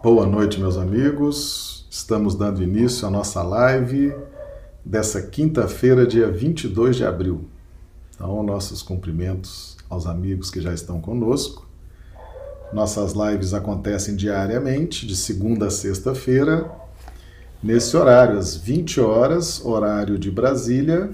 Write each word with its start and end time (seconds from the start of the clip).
Boa 0.00 0.24
noite, 0.24 0.60
meus 0.60 0.76
amigos. 0.76 1.84
Estamos 1.90 2.36
dando 2.36 2.62
início 2.62 3.08
à 3.08 3.10
nossa 3.10 3.42
live 3.42 4.14
dessa 4.84 5.20
quinta-feira, 5.20 6.06
dia 6.06 6.30
22 6.30 6.94
de 6.94 7.04
abril. 7.04 7.48
Então, 8.14 8.40
nossos 8.44 8.80
cumprimentos 8.80 9.76
aos 9.90 10.06
amigos 10.06 10.52
que 10.52 10.60
já 10.60 10.72
estão 10.72 11.00
conosco. 11.00 11.66
Nossas 12.72 13.12
lives 13.12 13.52
acontecem 13.52 14.14
diariamente, 14.14 15.04
de 15.04 15.16
segunda 15.16 15.66
a 15.66 15.70
sexta-feira, 15.70 16.70
nesse 17.60 17.96
horário, 17.96 18.38
às 18.38 18.54
20 18.54 19.00
horas, 19.00 19.64
horário 19.64 20.16
de 20.16 20.30
Brasília, 20.30 21.10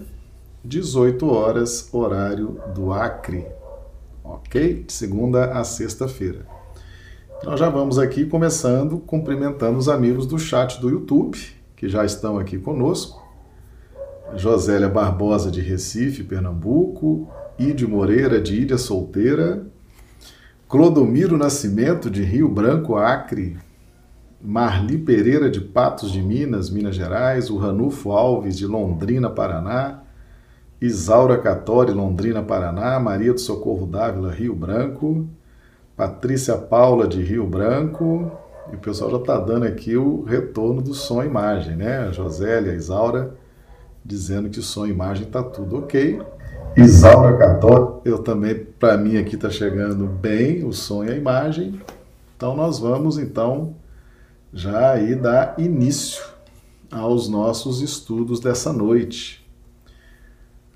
18 0.62 1.26
horas, 1.26 1.88
horário 1.90 2.60
do 2.74 2.92
Acre. 2.92 3.46
Ok? 4.22 4.84
De 4.84 4.92
segunda 4.92 5.58
a 5.58 5.64
sexta-feira. 5.64 6.53
Nós 7.44 7.60
já 7.60 7.68
vamos 7.68 7.98
aqui 7.98 8.24
começando 8.24 8.96
cumprimentando 8.98 9.78
os 9.78 9.86
amigos 9.86 10.26
do 10.26 10.38
chat 10.38 10.80
do 10.80 10.88
YouTube, 10.88 11.38
que 11.76 11.90
já 11.90 12.02
estão 12.02 12.38
aqui 12.38 12.56
conosco. 12.56 13.22
Josélia 14.34 14.88
Barbosa 14.88 15.50
de 15.50 15.60
Recife, 15.60 16.24
Pernambuco, 16.24 17.28
Ídio 17.58 17.86
Moreira 17.86 18.40
de 18.40 18.56
Ilha 18.56 18.78
Solteira, 18.78 19.66
Clodomiro 20.66 21.36
Nascimento 21.36 22.10
de 22.10 22.22
Rio 22.22 22.48
Branco, 22.48 22.96
Acre, 22.96 23.58
Marli 24.40 24.96
Pereira 24.96 25.50
de 25.50 25.60
Patos 25.60 26.10
de 26.10 26.22
Minas, 26.22 26.70
Minas 26.70 26.96
Gerais, 26.96 27.50
o 27.50 27.58
Ranulfo 27.58 28.10
Alves 28.12 28.56
de 28.56 28.66
Londrina, 28.66 29.28
Paraná, 29.28 30.00
Isaura 30.80 31.36
Catori, 31.36 31.92
Londrina, 31.92 32.42
Paraná, 32.42 32.98
Maria 32.98 33.34
do 33.34 33.40
Socorro 33.40 33.86
Dávila, 33.86 34.32
Rio 34.32 34.54
Branco, 34.54 35.28
Patrícia 35.96 36.56
Paula 36.56 37.06
de 37.06 37.22
Rio 37.22 37.46
Branco, 37.46 38.32
e 38.72 38.74
o 38.74 38.78
pessoal 38.78 39.12
já 39.12 39.18
está 39.18 39.38
dando 39.38 39.64
aqui 39.64 39.96
o 39.96 40.24
retorno 40.24 40.82
do 40.82 40.92
som 40.92 41.22
e 41.22 41.26
imagem, 41.26 41.76
né? 41.76 41.98
A 41.98 42.10
Josélia, 42.10 42.72
a 42.72 42.74
Isaura, 42.74 43.34
dizendo 44.04 44.50
que 44.50 44.58
o 44.58 44.62
som 44.62 44.86
e 44.86 44.90
imagem 44.90 45.24
está 45.24 45.40
tudo 45.40 45.78
ok. 45.78 46.20
Isaura 46.76 47.38
Cató, 47.38 48.02
eu 48.04 48.18
também, 48.18 48.66
para 48.78 48.96
mim 48.96 49.18
aqui 49.18 49.36
está 49.36 49.48
chegando 49.48 50.06
bem 50.06 50.64
o 50.64 50.72
som 50.72 51.04
e 51.04 51.10
a 51.10 51.16
imagem. 51.16 51.80
Então 52.36 52.56
nós 52.56 52.80
vamos 52.80 53.16
então 53.16 53.76
já 54.52 54.90
aí 54.92 55.14
dar 55.14 55.54
início 55.58 56.24
aos 56.90 57.28
nossos 57.28 57.80
estudos 57.80 58.40
dessa 58.40 58.72
noite. 58.72 59.46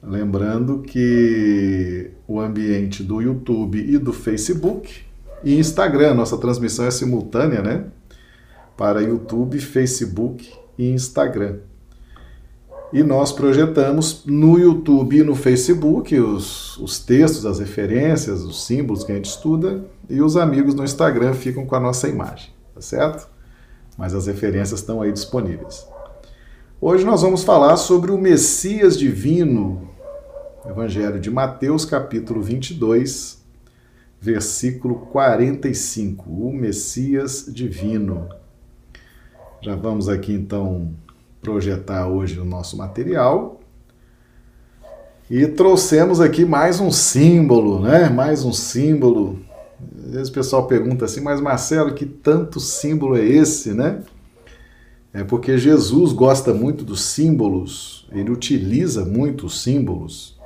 Lembrando 0.00 0.78
que 0.78 2.12
o 2.28 2.38
ambiente 2.38 3.02
do 3.02 3.20
YouTube 3.20 3.80
e 3.80 3.98
do 3.98 4.12
Facebook 4.12 5.07
e 5.42 5.58
Instagram. 5.58 6.14
Nossa 6.14 6.36
transmissão 6.38 6.86
é 6.86 6.90
simultânea, 6.90 7.62
né? 7.62 7.84
Para 8.76 9.02
YouTube, 9.02 9.58
Facebook 9.58 10.52
e 10.76 10.90
Instagram. 10.90 11.58
E 12.92 13.02
nós 13.02 13.32
projetamos 13.32 14.24
no 14.24 14.58
YouTube 14.58 15.18
e 15.18 15.22
no 15.22 15.34
Facebook 15.34 16.18
os, 16.18 16.78
os 16.78 16.98
textos, 16.98 17.44
as 17.44 17.58
referências, 17.58 18.42
os 18.42 18.64
símbolos 18.64 19.04
que 19.04 19.12
a 19.12 19.14
gente 19.14 19.28
estuda, 19.28 19.84
e 20.08 20.22
os 20.22 20.38
amigos 20.38 20.74
no 20.74 20.84
Instagram 20.84 21.34
ficam 21.34 21.66
com 21.66 21.74
a 21.74 21.80
nossa 21.80 22.08
imagem, 22.08 22.50
tá 22.74 22.80
certo? 22.80 23.28
Mas 23.98 24.14
as 24.14 24.26
referências 24.26 24.80
estão 24.80 25.02
aí 25.02 25.12
disponíveis. 25.12 25.86
Hoje 26.80 27.04
nós 27.04 27.20
vamos 27.20 27.42
falar 27.42 27.76
sobre 27.76 28.10
o 28.10 28.16
Messias 28.16 28.98
Divino, 28.98 29.90
Evangelho 30.64 31.20
de 31.20 31.30
Mateus, 31.30 31.84
capítulo 31.84 32.40
22, 32.40 33.37
versículo 34.20 34.96
45, 35.12 36.28
o 36.28 36.52
Messias 36.52 37.46
Divino. 37.48 38.28
Já 39.60 39.76
vamos 39.76 40.08
aqui 40.08 40.32
então 40.32 40.90
projetar 41.40 42.08
hoje 42.08 42.38
o 42.38 42.44
nosso 42.44 42.76
material. 42.76 43.60
E 45.30 45.46
trouxemos 45.46 46.20
aqui 46.20 46.44
mais 46.44 46.80
um 46.80 46.90
símbolo, 46.90 47.80
né? 47.80 48.08
Mais 48.08 48.44
um 48.44 48.52
símbolo. 48.52 49.40
Às 50.06 50.12
vezes 50.12 50.28
o 50.28 50.32
pessoal 50.32 50.66
pergunta 50.66 51.04
assim, 51.04 51.20
mas 51.20 51.40
Marcelo, 51.40 51.94
que 51.94 52.06
tanto 52.06 52.58
símbolo 52.58 53.16
é 53.16 53.24
esse, 53.24 53.72
né? 53.74 54.02
É 55.12 55.22
porque 55.24 55.58
Jesus 55.58 56.12
gosta 56.12 56.52
muito 56.52 56.84
dos 56.84 57.02
símbolos, 57.02 58.06
ele 58.12 58.30
utiliza 58.30 59.04
muito 59.04 59.46
os 59.46 59.62
símbolos. 59.62 60.38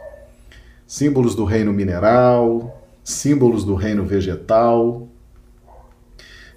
Símbolos 0.86 1.34
do 1.34 1.44
reino 1.44 1.72
mineral, 1.72 2.81
símbolos 3.02 3.64
do 3.64 3.74
reino 3.74 4.04
vegetal. 4.04 5.08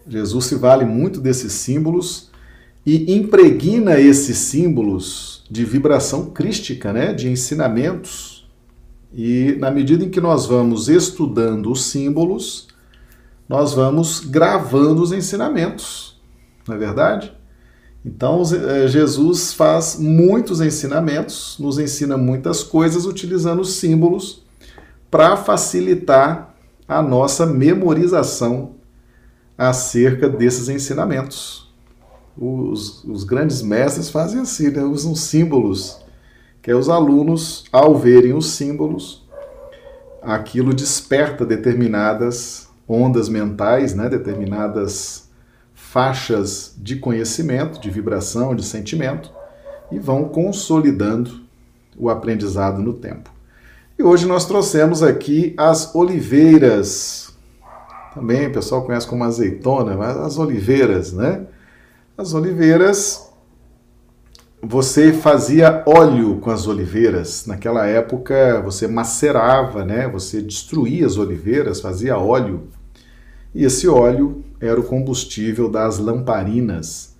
Jesus 0.07 0.45
se 0.45 0.56
vale 0.56 0.85
muito 0.85 1.19
desses 1.19 1.53
símbolos 1.53 2.29
e 2.85 3.16
impregna 3.16 4.00
esses 4.00 4.38
símbolos 4.38 5.44
de 5.50 5.66
vibração 5.66 6.28
crística, 6.28 6.94
né, 6.94 7.13
de 7.13 7.29
ensinamentos. 7.29 8.47
E 9.13 9.56
na 9.59 9.72
medida 9.72 10.03
em 10.03 10.09
que 10.09 10.22
nós 10.22 10.45
vamos 10.45 10.88
estudando 10.88 11.72
os 11.72 11.85
símbolos, 11.85 12.67
nós 13.47 13.73
vamos 13.73 14.19
gravando 14.19 15.01
os 15.01 15.12
ensinamentos, 15.12 16.19
não 16.67 16.75
é 16.75 16.77
verdade? 16.77 17.31
Então, 18.03 18.44
eh, 18.53 18.88
Jesus 18.88 19.53
faz 19.53 19.97
muitos 19.97 20.62
ensinamentos, 20.62 21.56
nos 21.59 21.79
ensina 21.79 22.17
muitas 22.17 22.62
coisas 22.62 23.06
utilizando 23.06 23.62
os 23.62 23.73
símbolos 23.73 24.44
para 25.16 25.38
facilitar 25.38 26.53
a 26.86 27.02
nossa 27.02 27.46
memorização 27.46 28.72
acerca 29.58 30.28
desses 30.28 30.68
ensinamentos. 30.68 31.74
Os, 32.38 33.02
os 33.06 33.24
grandes 33.24 33.62
mestres 33.62 34.09
fazem 34.09 34.42
assim, 34.42 34.72
né? 34.72 34.84
usam 34.84 35.16
símbolos, 35.16 36.02
que 36.62 36.70
é 36.70 36.75
os 36.75 36.90
alunos, 36.90 37.64
ao 37.72 37.98
verem 37.98 38.34
os 38.34 38.48
símbolos, 38.48 39.25
aquilo 40.22 40.74
desperta 40.74 41.46
determinadas 41.46 42.68
ondas 42.86 43.30
mentais, 43.30 43.96
né? 43.96 44.09
determinadas 44.09 45.30
faixas 45.74 46.75
de 46.78 46.98
conhecimento, 46.98 47.80
de 47.80 47.90
vibração, 47.90 48.54
de 48.54 48.66
sentimento, 48.66 49.31
e 49.90 49.98
vão 49.98 50.28
consolidando 50.28 51.40
o 51.98 52.09
aprendizado 52.09 52.81
no 52.81 52.92
tempo. 52.92 53.34
E 53.97 54.03
hoje 54.03 54.25
nós 54.25 54.45
trouxemos 54.45 55.01
aqui 55.01 55.53
as 55.56 55.95
oliveiras. 55.95 57.33
Também 58.13 58.47
o 58.47 58.51
pessoal 58.51 58.83
conhece 58.83 59.07
como 59.07 59.23
azeitona, 59.23 59.95
mas 59.95 60.17
as 60.17 60.38
oliveiras, 60.38 61.13
né? 61.13 61.45
As 62.17 62.33
oliveiras, 62.33 63.29
você 64.61 65.13
fazia 65.13 65.81
óleo 65.85 66.39
com 66.41 66.51
as 66.51 66.67
oliveiras. 66.67 67.45
Naquela 67.45 67.88
época 67.88 68.61
você 68.61 68.85
macerava, 68.85 69.85
né? 69.85 70.09
Você 70.09 70.41
destruía 70.41 71.06
as 71.06 71.17
oliveiras, 71.17 71.79
fazia 71.79 72.17
óleo. 72.17 72.67
E 73.53 73.63
esse 73.63 73.88
óleo 73.88 74.44
era 74.59 74.77
o 74.77 74.83
combustível 74.83 75.69
das 75.69 76.00
lamparinas. 76.00 77.16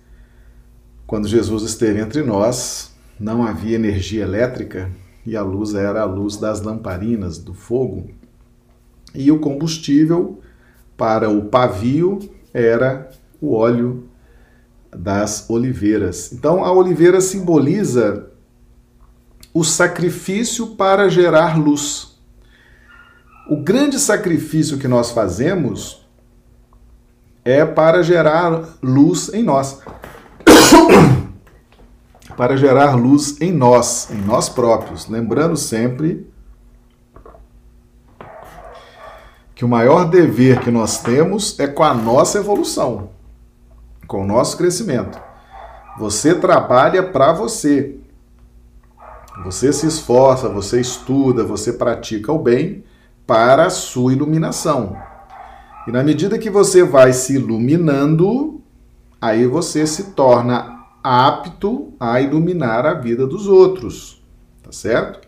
Quando 1.06 1.26
Jesus 1.26 1.62
esteve 1.62 2.00
entre 2.00 2.22
nós, 2.22 2.92
não 3.18 3.46
havia 3.46 3.76
energia 3.76 4.24
elétrica, 4.24 4.90
e 5.26 5.36
a 5.36 5.42
luz 5.42 5.74
era 5.74 6.02
a 6.02 6.04
luz 6.04 6.36
das 6.36 6.60
lamparinas, 6.62 7.36
do 7.36 7.52
fogo. 7.52 8.10
E 9.14 9.32
o 9.32 9.40
combustível 9.40 10.40
para 10.96 11.28
o 11.28 11.46
pavio 11.46 12.18
era 12.54 13.10
o 13.40 13.54
óleo 13.54 14.04
das 14.94 15.50
oliveiras. 15.50 16.32
Então 16.32 16.64
a 16.64 16.72
oliveira 16.72 17.20
simboliza 17.20 18.30
o 19.52 19.64
sacrifício 19.64 20.68
para 20.68 21.08
gerar 21.08 21.58
luz. 21.58 22.16
O 23.48 23.62
grande 23.62 23.98
sacrifício 23.98 24.78
que 24.78 24.88
nós 24.88 25.10
fazemos 25.10 26.06
é 27.44 27.64
para 27.64 28.02
gerar 28.02 28.76
luz 28.82 29.32
em 29.32 29.42
nós. 29.42 29.80
para 32.36 32.56
gerar 32.56 32.94
luz 32.94 33.40
em 33.40 33.50
nós, 33.50 34.10
em 34.10 34.20
nós 34.20 34.48
próprios. 34.48 35.08
Lembrando 35.08 35.56
sempre 35.56 36.28
que 39.54 39.64
o 39.64 39.68
maior 39.68 40.04
dever 40.04 40.60
que 40.60 40.70
nós 40.70 41.02
temos 41.02 41.58
é 41.58 41.66
com 41.66 41.82
a 41.82 41.94
nossa 41.94 42.38
evolução, 42.38 43.08
com 44.06 44.22
o 44.22 44.26
nosso 44.26 44.56
crescimento. 44.58 45.18
Você 45.98 46.34
trabalha 46.34 47.02
para 47.02 47.32
você. 47.32 47.96
Você 49.44 49.72
se 49.72 49.86
esforça, 49.86 50.48
você 50.48 50.80
estuda, 50.80 51.42
você 51.42 51.72
pratica 51.72 52.32
o 52.32 52.38
bem 52.38 52.84
para 53.26 53.66
a 53.66 53.70
sua 53.70 54.12
iluminação. 54.12 54.96
E 55.86 55.92
na 55.92 56.02
medida 56.02 56.38
que 56.38 56.50
você 56.50 56.82
vai 56.82 57.12
se 57.12 57.36
iluminando, 57.36 58.60
aí 59.20 59.46
você 59.46 59.86
se 59.86 60.12
torna 60.12 60.75
apto 61.06 61.94
a 62.00 62.20
iluminar 62.20 62.84
a 62.84 62.92
vida 62.94 63.28
dos 63.28 63.46
outros, 63.46 64.20
tá 64.60 64.72
certo? 64.72 65.20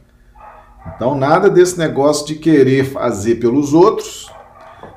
Então, 0.96 1.14
nada 1.14 1.48
desse 1.48 1.78
negócio 1.78 2.26
de 2.26 2.34
querer 2.34 2.84
fazer 2.90 3.36
pelos 3.36 3.72
outros 3.72 4.28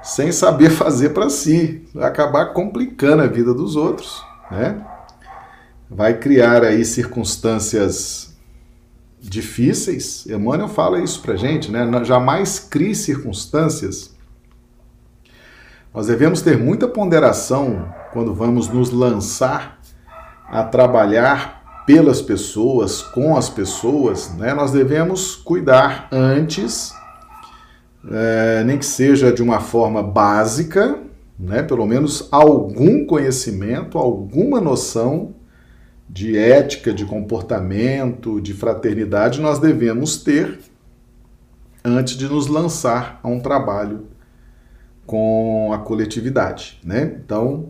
sem 0.01 0.31
saber 0.31 0.71
fazer 0.73 1.09
para 1.09 1.29
si, 1.29 1.87
vai 1.93 2.05
acabar 2.05 2.47
complicando 2.47 3.21
a 3.21 3.27
vida 3.27 3.53
dos 3.53 3.75
outros, 3.75 4.25
né? 4.49 4.83
Vai 5.87 6.17
criar 6.17 6.63
aí 6.63 6.83
circunstâncias 6.83 8.35
difíceis. 9.19 10.25
Emmanuel 10.25 10.67
fala 10.67 10.99
isso 10.99 11.21
pra 11.21 11.35
gente, 11.35 11.69
né? 11.69 11.87
Jamais 12.03 12.57
crie 12.57 12.95
circunstâncias. 12.95 14.15
Nós 15.93 16.07
devemos 16.07 16.41
ter 16.41 16.57
muita 16.57 16.87
ponderação 16.87 17.93
quando 18.13 18.33
vamos 18.33 18.67
nos 18.67 18.89
lançar 18.89 19.80
a 20.51 20.63
trabalhar 20.63 21.83
pelas 21.85 22.21
pessoas, 22.21 23.01
com 23.01 23.35
as 23.35 23.49
pessoas, 23.49 24.35
né? 24.35 24.53
Nós 24.53 24.71
devemos 24.71 25.35
cuidar 25.35 26.07
antes 26.11 26.93
é, 28.09 28.63
nem 28.63 28.77
que 28.77 28.85
seja 28.85 29.31
de 29.31 29.41
uma 29.41 29.59
forma 29.59 30.01
básica, 30.01 30.99
né, 31.37 31.63
pelo 31.63 31.85
menos 31.85 32.27
algum 32.31 33.05
conhecimento, 33.05 33.97
alguma 33.97 34.59
noção 34.61 35.33
de 36.09 36.37
ética, 36.37 36.93
de 36.93 37.05
comportamento, 37.05 38.41
de 38.41 38.53
fraternidade 38.53 39.39
nós 39.39 39.59
devemos 39.59 40.17
ter 40.17 40.59
antes 41.83 42.15
de 42.15 42.27
nos 42.27 42.47
lançar 42.47 43.19
a 43.23 43.27
um 43.27 43.39
trabalho 43.39 44.07
com 45.05 45.71
a 45.73 45.79
coletividade, 45.79 46.79
né? 46.83 47.17
Então, 47.23 47.69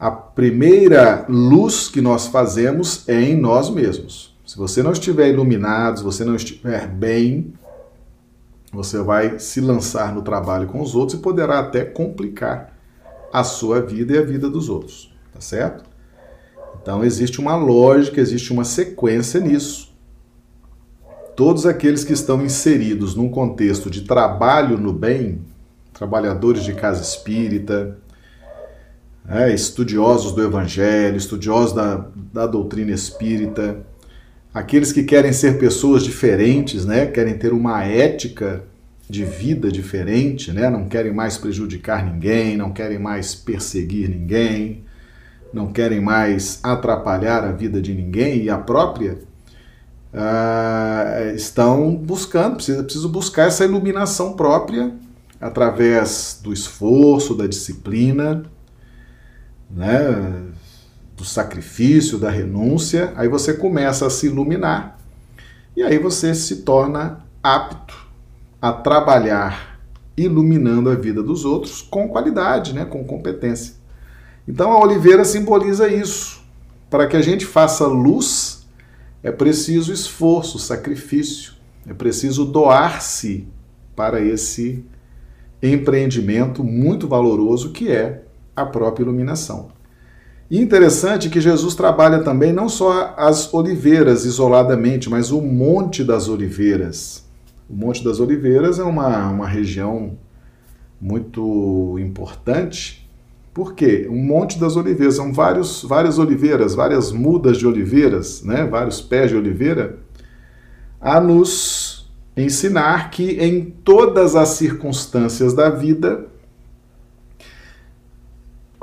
a 0.00 0.10
primeira 0.10 1.26
luz 1.28 1.86
que 1.86 2.00
nós 2.00 2.26
fazemos 2.26 3.06
é 3.06 3.20
em 3.20 3.36
nós 3.36 3.68
mesmos. 3.68 4.34
Se 4.46 4.56
você 4.56 4.82
não 4.82 4.92
estiver 4.92 5.28
iluminado, 5.28 5.98
se 5.98 6.02
você 6.02 6.24
não 6.24 6.34
estiver 6.34 6.88
bem, 6.88 7.52
você 8.72 9.02
vai 9.02 9.38
se 9.38 9.60
lançar 9.60 10.14
no 10.14 10.22
trabalho 10.22 10.68
com 10.68 10.80
os 10.80 10.94
outros 10.94 11.18
e 11.18 11.22
poderá 11.22 11.58
até 11.58 11.84
complicar 11.84 12.74
a 13.30 13.44
sua 13.44 13.82
vida 13.82 14.14
e 14.14 14.18
a 14.18 14.22
vida 14.22 14.48
dos 14.48 14.70
outros, 14.70 15.14
tá 15.34 15.40
certo? 15.40 15.84
Então 16.80 17.04
existe 17.04 17.38
uma 17.38 17.54
lógica, 17.54 18.22
existe 18.22 18.54
uma 18.54 18.64
sequência 18.64 19.38
nisso. 19.38 19.92
Todos 21.36 21.66
aqueles 21.66 22.04
que 22.04 22.14
estão 22.14 22.42
inseridos 22.42 23.14
num 23.14 23.28
contexto 23.28 23.90
de 23.90 24.00
trabalho 24.00 24.78
no 24.78 24.94
bem, 24.94 25.42
trabalhadores 25.92 26.64
de 26.64 26.72
casa 26.72 27.02
espírita, 27.02 27.98
é, 29.30 29.54
estudiosos 29.54 30.32
do 30.32 30.42
Evangelho, 30.42 31.16
estudiosos 31.16 31.72
da, 31.72 32.04
da 32.32 32.46
doutrina 32.48 32.90
espírita, 32.90 33.78
aqueles 34.52 34.92
que 34.92 35.04
querem 35.04 35.32
ser 35.32 35.56
pessoas 35.56 36.02
diferentes, 36.02 36.84
né? 36.84 37.06
Querem 37.06 37.38
ter 37.38 37.52
uma 37.52 37.84
ética 37.84 38.64
de 39.08 39.24
vida 39.24 39.70
diferente, 39.70 40.52
né? 40.52 40.68
Não 40.68 40.88
querem 40.88 41.14
mais 41.14 41.38
prejudicar 41.38 42.04
ninguém, 42.04 42.56
não 42.56 42.72
querem 42.72 42.98
mais 42.98 43.32
perseguir 43.32 44.08
ninguém, 44.08 44.82
não 45.52 45.72
querem 45.72 46.00
mais 46.00 46.58
atrapalhar 46.62 47.44
a 47.44 47.52
vida 47.52 47.80
de 47.80 47.94
ninguém 47.94 48.42
e 48.42 48.50
a 48.50 48.58
própria. 48.58 49.18
Uh, 50.12 51.36
estão 51.36 51.94
buscando, 51.94 52.56
precisa, 52.56 52.82
preciso 52.82 53.08
buscar 53.08 53.46
essa 53.46 53.64
iluminação 53.64 54.32
própria 54.32 54.92
através 55.40 56.40
do 56.42 56.52
esforço, 56.52 57.32
da 57.32 57.46
disciplina, 57.46 58.42
né? 59.70 60.50
do 61.20 61.24
sacrifício, 61.26 62.16
da 62.16 62.30
renúncia, 62.30 63.12
aí 63.14 63.28
você 63.28 63.52
começa 63.52 64.06
a 64.06 64.10
se 64.10 64.26
iluminar 64.26 64.98
e 65.76 65.82
aí 65.82 65.98
você 65.98 66.34
se 66.34 66.62
torna 66.62 67.24
apto 67.42 67.94
a 68.60 68.72
trabalhar 68.72 69.78
iluminando 70.16 70.88
a 70.88 70.94
vida 70.94 71.22
dos 71.22 71.44
outros 71.44 71.82
com 71.82 72.08
qualidade, 72.08 72.74
né, 72.74 72.86
com 72.86 73.04
competência. 73.04 73.74
Então 74.48 74.72
a 74.72 74.80
oliveira 74.80 75.24
simboliza 75.24 75.88
isso. 75.88 76.40
Para 76.88 77.06
que 77.06 77.16
a 77.16 77.22
gente 77.22 77.44
faça 77.44 77.86
luz, 77.86 78.66
é 79.22 79.30
preciso 79.30 79.92
esforço, 79.92 80.58
sacrifício, 80.58 81.52
é 81.86 81.92
preciso 81.92 82.46
doar-se 82.46 83.46
para 83.94 84.20
esse 84.20 84.84
empreendimento 85.62 86.64
muito 86.64 87.06
valoroso 87.06 87.72
que 87.72 87.90
é 87.90 88.24
a 88.54 88.64
própria 88.66 89.04
iluminação. 89.04 89.68
E 90.50 90.60
interessante 90.60 91.30
que 91.30 91.40
Jesus 91.40 91.76
trabalha 91.76 92.24
também 92.24 92.52
não 92.52 92.68
só 92.68 93.14
as 93.16 93.54
oliveiras 93.54 94.24
isoladamente, 94.24 95.08
mas 95.08 95.30
o 95.30 95.40
Monte 95.40 96.02
das 96.02 96.28
Oliveiras. 96.28 97.24
O 97.68 97.74
Monte 97.74 98.02
das 98.02 98.18
Oliveiras 98.18 98.80
é 98.80 98.82
uma, 98.82 99.28
uma 99.28 99.46
região 99.46 100.18
muito 101.00 101.96
importante. 102.00 103.08
Por 103.54 103.74
quê? 103.74 104.08
O 104.10 104.16
Monte 104.16 104.58
das 104.58 104.74
Oliveiras 104.76 105.14
são 105.14 105.32
vários, 105.32 105.84
várias 105.84 106.18
oliveiras, 106.18 106.74
várias 106.74 107.12
mudas 107.12 107.56
de 107.56 107.66
oliveiras, 107.66 108.42
né? 108.42 108.64
vários 108.64 109.00
pés 109.00 109.30
de 109.30 109.36
oliveira, 109.36 109.98
a 111.00 111.20
nos 111.20 112.10
ensinar 112.36 113.10
que 113.10 113.32
em 113.40 113.66
todas 113.84 114.34
as 114.34 114.50
circunstâncias 114.50 115.54
da 115.54 115.70
vida 115.70 116.26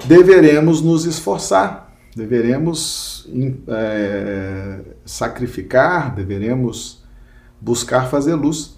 deveremos 0.08 0.82
nos 0.82 1.06
esforçar, 1.06 1.94
deveremos 2.16 3.30
é, 3.68 4.80
sacrificar, 5.06 6.16
deveremos 6.16 7.04
buscar 7.60 8.10
fazer 8.10 8.36
luz. 8.36 8.78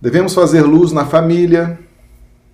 Devemos 0.00 0.34
fazer 0.34 0.62
luz 0.62 0.90
na 0.90 1.04
família, 1.04 1.78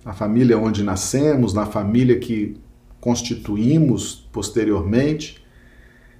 na 0.05 0.13
família 0.13 0.57
onde 0.57 0.83
nascemos, 0.83 1.53
na 1.53 1.65
família 1.65 2.19
que 2.19 2.57
constituímos 2.99 4.27
posteriormente. 4.31 5.43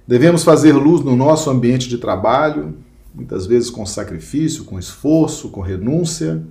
Devemos 0.06 0.42
fazer 0.42 0.72
luz 0.72 1.04
no 1.04 1.14
nosso 1.14 1.50
ambiente 1.50 1.88
de 1.88 1.98
trabalho, 1.98 2.78
muitas 3.14 3.46
vezes 3.46 3.70
com 3.70 3.84
sacrifício, 3.84 4.64
com 4.64 4.78
esforço, 4.78 5.50
com 5.50 5.60
renúncia. 5.60 6.42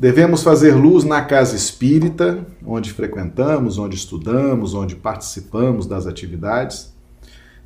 Devemos 0.00 0.42
fazer 0.42 0.74
luz 0.74 1.04
na 1.04 1.20
casa 1.20 1.54
espírita, 1.54 2.46
onde 2.64 2.90
frequentamos, 2.90 3.76
onde 3.76 3.96
estudamos, 3.96 4.72
onde 4.72 4.96
participamos 4.96 5.84
das 5.84 6.06
atividades. 6.06 6.94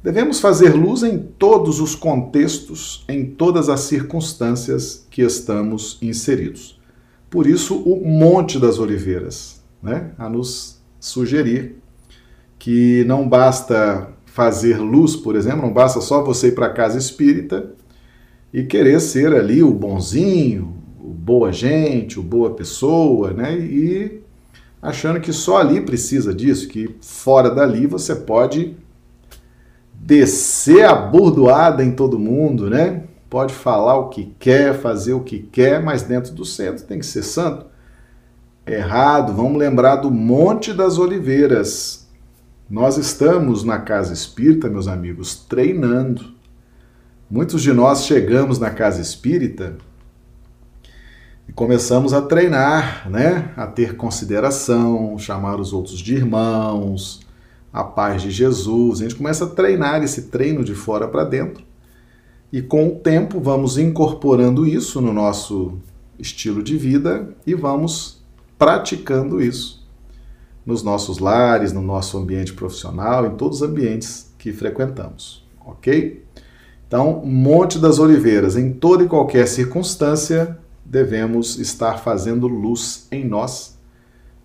Devemos 0.02 0.40
fazer 0.40 0.74
luz 0.74 1.04
em 1.04 1.16
todos 1.16 1.78
os 1.78 1.94
contextos, 1.94 3.04
em 3.08 3.24
todas 3.24 3.68
as 3.68 3.82
circunstâncias 3.82 5.06
que 5.08 5.22
estamos 5.22 5.96
inseridos. 6.02 6.76
Por 7.30 7.46
isso, 7.46 7.76
o 7.76 8.04
Monte 8.04 8.58
das 8.58 8.80
Oliveiras, 8.80 9.62
né? 9.80 10.10
a 10.18 10.28
nos 10.28 10.82
sugerir 10.98 11.76
que 12.58 13.04
não 13.04 13.28
basta 13.28 14.08
fazer 14.26 14.78
luz, 14.78 15.14
por 15.14 15.36
exemplo, 15.36 15.62
não 15.62 15.72
basta 15.72 16.00
só 16.00 16.24
você 16.24 16.48
ir 16.48 16.56
para 16.56 16.66
a 16.66 16.72
casa 16.72 16.98
espírita 16.98 17.70
e 18.52 18.64
querer 18.64 18.98
ser 18.98 19.32
ali 19.32 19.62
o 19.62 19.70
bonzinho, 19.72 20.82
o 21.04 21.12
boa 21.12 21.52
gente, 21.52 22.18
o 22.18 22.22
boa 22.22 22.54
pessoa, 22.54 23.30
né? 23.30 23.58
E 23.58 24.22
achando 24.80 25.20
que 25.20 25.34
só 25.34 25.58
ali 25.58 25.82
precisa 25.82 26.32
disso, 26.32 26.66
que 26.66 26.96
fora 27.02 27.50
dali 27.50 27.86
você 27.86 28.14
pode 28.16 28.74
descer 29.92 30.84
a 30.86 30.94
burdoada 30.94 31.84
em 31.84 31.92
todo 31.92 32.18
mundo, 32.18 32.70
né? 32.70 33.04
Pode 33.28 33.52
falar 33.52 33.98
o 33.98 34.08
que 34.08 34.34
quer, 34.38 34.80
fazer 34.80 35.12
o 35.12 35.20
que 35.20 35.40
quer, 35.40 35.82
mas 35.82 36.02
dentro 36.02 36.32
do 36.32 36.44
centro 36.44 36.84
tem 36.84 36.98
que 36.98 37.06
ser 37.06 37.22
santo. 37.22 37.66
Errado, 38.66 39.34
vamos 39.34 39.58
lembrar 39.58 39.96
do 39.96 40.10
Monte 40.10 40.72
das 40.72 40.98
Oliveiras. 40.98 42.08
Nós 42.70 42.96
estamos 42.96 43.62
na 43.62 43.78
casa 43.78 44.14
espírita, 44.14 44.70
meus 44.70 44.88
amigos, 44.88 45.36
treinando. 45.36 46.32
Muitos 47.30 47.60
de 47.60 47.74
nós 47.74 48.06
chegamos 48.06 48.58
na 48.58 48.70
casa 48.70 49.02
espírita 49.02 49.76
e 51.48 51.52
começamos 51.52 52.12
a 52.12 52.22
treinar, 52.22 53.08
né? 53.10 53.52
A 53.56 53.66
ter 53.66 53.96
consideração, 53.96 55.18
chamar 55.18 55.60
os 55.60 55.72
outros 55.72 55.98
de 55.98 56.14
irmãos, 56.14 57.20
a 57.72 57.84
paz 57.84 58.22
de 58.22 58.30
Jesus. 58.30 59.00
A 59.00 59.04
gente 59.04 59.16
começa 59.16 59.44
a 59.44 59.48
treinar 59.48 60.02
esse 60.02 60.22
treino 60.22 60.64
de 60.64 60.74
fora 60.74 61.08
para 61.08 61.24
dentro. 61.24 61.64
E 62.52 62.62
com 62.62 62.88
o 62.88 62.94
tempo 62.96 63.40
vamos 63.40 63.78
incorporando 63.78 64.66
isso 64.66 65.00
no 65.00 65.12
nosso 65.12 65.78
estilo 66.18 66.62
de 66.62 66.76
vida 66.76 67.28
e 67.46 67.54
vamos 67.54 68.22
praticando 68.56 69.42
isso 69.42 69.84
nos 70.64 70.82
nossos 70.82 71.18
lares, 71.18 71.72
no 71.72 71.82
nosso 71.82 72.16
ambiente 72.16 72.52
profissional, 72.52 73.26
em 73.26 73.36
todos 73.36 73.60
os 73.60 73.68
ambientes 73.68 74.32
que 74.38 74.52
frequentamos, 74.52 75.44
ok? 75.64 76.24
Então, 76.86 77.22
Monte 77.24 77.78
das 77.78 77.98
Oliveiras, 77.98 78.56
em 78.56 78.72
toda 78.72 79.04
e 79.04 79.08
qualquer 79.08 79.46
circunstância, 79.46 80.58
devemos 80.84 81.58
estar 81.58 81.98
fazendo 81.98 82.46
luz 82.46 83.06
em 83.10 83.24
nós 83.24 83.78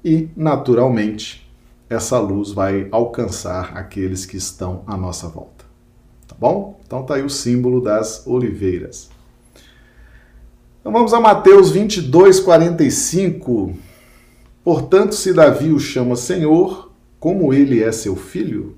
e, 0.03 0.29
naturalmente, 0.35 1.49
essa 1.89 2.19
luz 2.19 2.51
vai 2.51 2.87
alcançar 2.91 3.75
aqueles 3.75 4.25
que 4.25 4.37
estão 4.37 4.83
à 4.87 4.95
nossa 4.95 5.27
volta. 5.27 5.65
Tá 6.27 6.35
bom? 6.39 6.79
Então 6.85 7.03
tá 7.03 7.15
aí 7.15 7.23
o 7.23 7.29
símbolo 7.29 7.81
das 7.81 8.25
oliveiras. 8.27 9.09
Então 10.79 10.91
vamos 10.91 11.13
a 11.13 11.19
Mateus 11.19 11.71
22, 11.71 12.39
45. 12.39 13.73
Portanto, 14.63 15.15
se 15.15 15.33
Davi 15.33 15.71
o 15.71 15.79
chama 15.79 16.15
Senhor, 16.15 16.91
como 17.19 17.53
ele 17.53 17.83
é 17.83 17.91
seu 17.91 18.15
filho? 18.15 18.77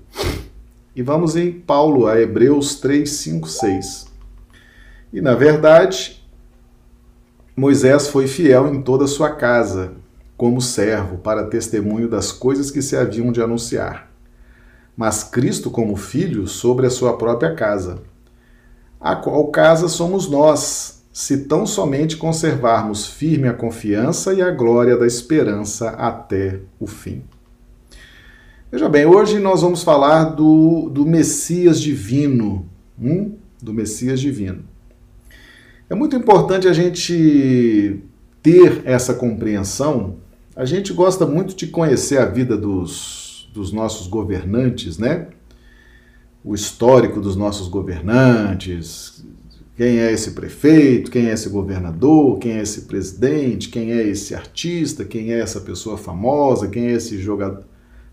E 0.96 1.02
vamos 1.02 1.36
em 1.36 1.52
Paulo, 1.52 2.06
a 2.06 2.20
Hebreus 2.20 2.76
3, 2.76 3.08
5, 3.08 3.48
6. 3.48 4.06
E 5.12 5.20
na 5.20 5.34
verdade, 5.34 6.21
Moisés 7.54 8.08
foi 8.08 8.26
fiel 8.26 8.74
em 8.74 8.80
toda 8.80 9.04
a 9.04 9.08
sua 9.08 9.30
casa, 9.30 9.92
como 10.38 10.62
servo, 10.62 11.18
para 11.18 11.48
testemunho 11.48 12.08
das 12.08 12.32
coisas 12.32 12.70
que 12.70 12.80
se 12.80 12.96
haviam 12.96 13.30
de 13.30 13.42
anunciar. 13.42 14.10
Mas 14.96 15.22
Cristo, 15.22 15.70
como 15.70 15.94
filho, 15.94 16.46
sobre 16.46 16.86
a 16.86 16.90
sua 16.90 17.18
própria 17.18 17.54
casa, 17.54 17.98
a 18.98 19.14
qual 19.14 19.48
casa 19.48 19.86
somos 19.88 20.30
nós, 20.30 21.04
se 21.12 21.44
tão 21.44 21.66
somente 21.66 22.16
conservarmos 22.16 23.06
firme 23.06 23.46
a 23.48 23.52
confiança 23.52 24.32
e 24.32 24.40
a 24.40 24.50
glória 24.50 24.96
da 24.96 25.06
esperança 25.06 25.90
até 25.90 26.60
o 26.80 26.86
fim. 26.86 27.22
Veja 28.70 28.88
bem, 28.88 29.04
hoje 29.04 29.38
nós 29.38 29.60
vamos 29.60 29.82
falar 29.82 30.24
do, 30.24 30.88
do 30.88 31.04
Messias 31.04 31.78
divino, 31.78 32.66
hum? 32.98 33.34
do 33.60 33.74
Messias 33.74 34.18
divino. 34.18 34.71
É 35.92 35.94
muito 35.94 36.16
importante 36.16 36.66
a 36.66 36.72
gente 36.72 38.02
ter 38.42 38.80
essa 38.86 39.12
compreensão. 39.12 40.16
A 40.56 40.64
gente 40.64 40.90
gosta 40.90 41.26
muito 41.26 41.54
de 41.54 41.66
conhecer 41.66 42.16
a 42.16 42.24
vida 42.24 42.56
dos, 42.56 43.46
dos 43.52 43.74
nossos 43.74 44.06
governantes, 44.06 44.96
né? 44.96 45.26
O 46.42 46.54
histórico 46.54 47.20
dos 47.20 47.36
nossos 47.36 47.68
governantes, 47.68 49.22
quem 49.76 49.98
é 49.98 50.10
esse 50.10 50.30
prefeito, 50.30 51.10
quem 51.10 51.28
é 51.28 51.34
esse 51.34 51.50
governador, 51.50 52.38
quem 52.38 52.52
é 52.52 52.62
esse 52.62 52.86
presidente, 52.86 53.68
quem 53.68 53.92
é 53.92 54.02
esse 54.02 54.34
artista, 54.34 55.04
quem 55.04 55.30
é 55.30 55.40
essa 55.40 55.60
pessoa 55.60 55.98
famosa, 55.98 56.68
quem 56.68 56.86
é 56.86 56.92
esse 56.92 57.18
jogador. 57.18 57.64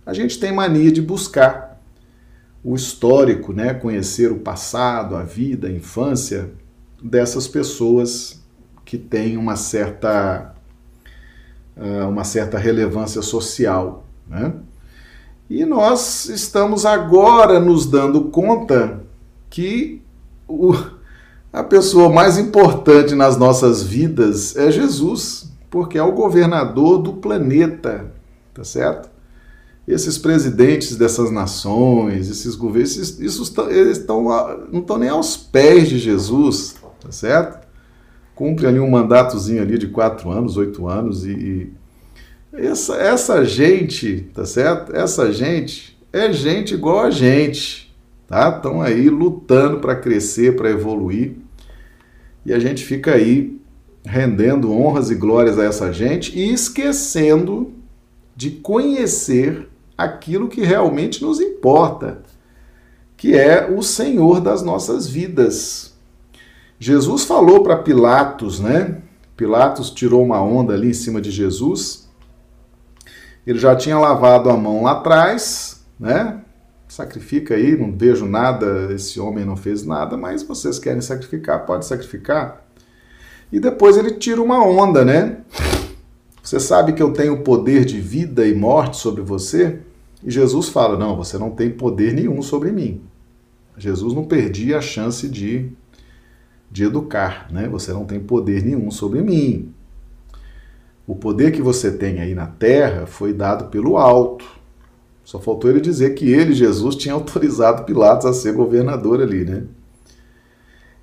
A 0.06 0.14
gente 0.14 0.38
tem 0.38 0.52
mania 0.52 0.92
de 0.92 1.02
buscar 1.02 1.82
o 2.62 2.76
histórico, 2.76 3.54
né? 3.54 3.74
conhecer 3.74 4.34
o 4.34 4.40
passado, 4.40 5.16
a 5.16 5.24
vida, 5.24 5.70
a 5.70 5.72
infância, 5.72 6.52
dessas 7.02 7.48
pessoas 7.48 8.40
que 8.86 8.98
têm 8.98 9.38
uma 9.38 9.56
certa, 9.56 10.54
ah, 11.78 12.08
uma 12.08 12.24
certa 12.24 12.58
relevância 12.58 13.22
social. 13.22 14.06
Né? 14.28 14.54
E 15.50 15.66
nós 15.66 16.30
estamos 16.30 16.86
agora 16.86 17.60
nos 17.60 17.86
dando 17.86 18.26
conta 18.26 19.02
que 19.50 20.02
o, 20.48 20.76
a 21.52 21.64
pessoa 21.64 22.10
mais 22.10 22.38
importante 22.38 23.16
nas 23.16 23.38
nossas 23.38 23.82
vidas 23.82 24.56
é 24.56 24.72
Jesus, 24.72 25.52
porque 25.70 25.98
é 25.98 26.04
o 26.04 26.12
governador 26.12 27.00
do 27.00 27.14
planeta, 27.14 28.12
tá 28.54 28.64
certo? 28.64 29.10
Esses 29.88 30.20
presidentes 30.20 30.96
dessas 30.96 31.32
nações, 31.32 32.30
esses 32.30 32.54
governos, 32.54 32.96
isso, 33.20 33.56
eles 33.70 33.98
estão, 33.98 34.24
não 34.72 34.82
estão 34.82 34.98
nem 35.00 35.10
aos 35.10 35.36
pés 35.36 35.90
de 35.90 35.98
Jesus, 35.98 36.76
tá 37.02 37.12
certo? 37.12 37.68
Cumpre 38.36 38.68
ali 38.68 38.80
um 38.80 38.90
mandatozinho 38.90 39.62
ali 39.62 39.78
de 39.78 39.88
quatro 39.88 40.30
anos, 40.30 40.58
oito 40.58 40.88
anos 40.88 41.26
e, 41.26 41.32
e 41.32 41.74
essa, 42.54 42.96
essa 42.96 43.44
gente, 43.46 44.30
tá 44.34 44.46
certo? 44.46 44.96
Essa 44.96 45.32
gente 45.32 45.98
é 46.12 46.32
gente 46.32 46.74
igual 46.74 47.00
a 47.00 47.12
gente, 47.12 47.94
tá? 48.28 48.50
Estão 48.50 48.82
aí 48.82 49.10
lutando 49.10 49.80
para 49.80 49.96
crescer, 49.96 50.56
para 50.56 50.70
evoluir 50.70 51.36
e 52.46 52.54
a 52.54 52.60
gente 52.60 52.84
fica 52.84 53.14
aí 53.14 53.60
rendendo 54.04 54.72
honras 54.72 55.12
e 55.12 55.16
glórias 55.16 55.60
a 55.60 55.66
essa 55.66 55.92
gente 55.92 56.38
e 56.38 56.52
esquecendo 56.52 57.74
de 58.36 58.52
conhecer 58.52 59.68
aquilo 59.98 60.48
que 60.48 60.62
realmente 60.62 61.22
nos 61.22 61.42
importa, 61.42 62.22
que 63.18 63.36
é 63.36 63.70
o 63.70 63.84
Senhor 63.84 64.40
das 64.40 64.62
nossas 64.62 65.08
vidas, 65.08 65.89
Jesus 66.80 67.26
falou 67.26 67.62
para 67.62 67.76
Pilatos, 67.76 68.62
né? 68.62 69.02
Pilatos 69.36 69.92
tirou 69.92 70.24
uma 70.24 70.42
onda 70.42 70.74
ali 70.74 70.90
em 70.90 70.94
cima 70.94 71.20
de 71.20 71.30
Jesus. 71.30 72.10
Ele 73.46 73.60
já 73.60 73.76
tinha 73.76 74.00
lavado 74.00 74.50
a 74.50 74.56
mão 74.56 74.84
lá 74.84 74.94
atrás, 74.94 75.84
né? 76.00 76.42
Sacrifica 76.88 77.56
aí, 77.56 77.78
não 77.78 77.92
vejo 77.92 78.26
nada, 78.26 78.94
esse 78.94 79.20
homem 79.20 79.44
não 79.44 79.58
fez 79.58 79.86
nada, 79.86 80.16
mas 80.16 80.42
vocês 80.42 80.80
querem 80.80 81.02
sacrificar, 81.02 81.66
pode 81.66 81.86
sacrificar. 81.86 82.66
E 83.52 83.60
depois 83.60 83.98
ele 83.98 84.12
tira 84.12 84.42
uma 84.42 84.64
onda, 84.66 85.04
né? 85.04 85.40
Você 86.42 86.60
sabe 86.60 86.94
que 86.94 87.04
eu 87.04 87.12
tenho 87.12 87.44
poder 87.44 87.84
de 87.84 88.00
vida 88.00 88.48
e 88.48 88.56
morte 88.56 88.98
sobre 88.98 89.22
você? 89.22 89.80
E 90.24 90.32
Jesus 90.32 90.70
fala: 90.70 90.98
Não, 90.98 91.16
você 91.16 91.38
não 91.38 91.52
tem 91.52 91.70
poder 91.70 92.14
nenhum 92.14 92.42
sobre 92.42 92.72
mim. 92.72 93.02
Jesus 93.78 94.14
não 94.14 94.24
perdia 94.26 94.78
a 94.78 94.82
chance 94.82 95.28
de 95.28 95.72
de 96.72 96.84
educar, 96.84 97.48
né? 97.52 97.68
Você 97.68 97.92
não 97.92 98.06
tem 98.06 98.20
poder 98.20 98.64
nenhum 98.64 98.92
sobre 98.92 99.22
mim. 99.22 99.74
O 101.08 101.16
poder 101.16 101.52
que 101.52 101.62
você 101.62 101.92
tem 101.92 102.20
aí 102.20 102.36
na 102.36 102.46
terra 102.46 103.08
foi 103.08 103.34
dado 103.34 103.66
pelo 103.66 103.98
alto. 103.98 104.46
Só 105.24 105.40
faltou 105.40 105.70
ele 105.70 105.82
dizer 105.82 106.14
que 106.14 106.32
ele, 106.32 106.54
Jesus, 106.54 106.96
tinha 106.96 107.14
autorizado 107.16 107.84
Pilatos 107.84 108.26
a 108.26 108.34
ser 108.34 108.54
governador 108.54 109.22
ali, 109.22 109.44
né? 109.44 109.64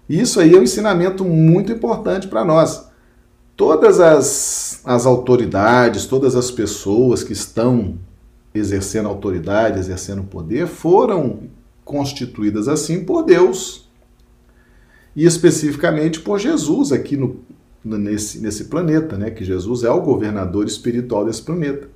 Isso 0.09 0.39
aí 0.39 0.55
é 0.55 0.59
um 0.59 0.63
ensinamento 0.63 1.25
muito 1.25 1.73
importante 1.73 2.29
para 2.29 2.45
nós. 2.45 2.87
Todas 3.57 3.99
as, 3.99 4.81
as 4.85 5.07
autoridades, 5.07 6.07
todas 6.07 6.37
as 6.37 6.51
pessoas 6.51 7.25
que 7.25 7.33
estão 7.33 7.99
exercendo 8.55 9.09
autoridade, 9.09 9.81
exercendo 9.81 10.23
poder, 10.23 10.69
foram 10.69 11.41
constituídas 11.85 12.69
assim 12.69 13.05
por 13.05 13.25
Deus 13.25 13.86
e 15.17 15.25
especificamente 15.25 16.21
por 16.21 16.39
Jesus 16.39 16.93
aqui 16.93 17.17
no, 17.17 17.41
nesse, 17.83 18.39
nesse 18.39 18.65
planeta, 18.65 19.17
né? 19.17 19.31
que 19.31 19.43
Jesus 19.43 19.83
é 19.83 19.91
o 19.91 20.03
governador 20.03 20.67
espiritual 20.67 21.25
desse 21.25 21.43
planeta. 21.43 21.89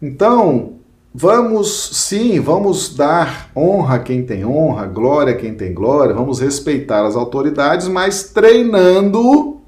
Então, 0.00 0.74
vamos 1.14 1.90
sim, 1.94 2.38
vamos 2.38 2.94
dar 2.94 3.50
honra 3.56 3.94
a 3.94 3.98
quem 3.98 4.26
tem 4.26 4.44
honra, 4.44 4.86
glória 4.86 5.32
a 5.32 5.36
quem 5.36 5.54
tem 5.54 5.72
glória, 5.72 6.14
vamos 6.14 6.38
respeitar 6.38 7.06
as 7.06 7.16
autoridades, 7.16 7.88
mas 7.88 8.24
treinando, 8.24 9.62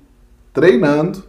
treinando 0.53 1.25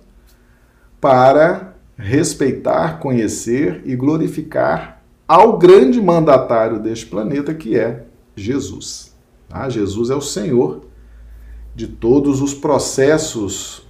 para 1.00 1.76
respeitar, 1.98 3.00
conhecer 3.00 3.82
e 3.86 3.96
glorificar 3.96 5.02
ao 5.26 5.58
grande 5.58 6.02
mandatário 6.02 6.78
deste 6.78 7.06
planeta 7.06 7.54
que 7.54 7.78
é 7.78 8.04
Jesus. 8.36 9.16
Ah, 9.50 9.70
Jesus 9.70 10.10
é 10.10 10.16
o 10.16 10.22
Senhor 10.22 10.85
de 11.76 11.88
todos 11.88 12.42
os 12.42 12.54
processos 12.54 13.86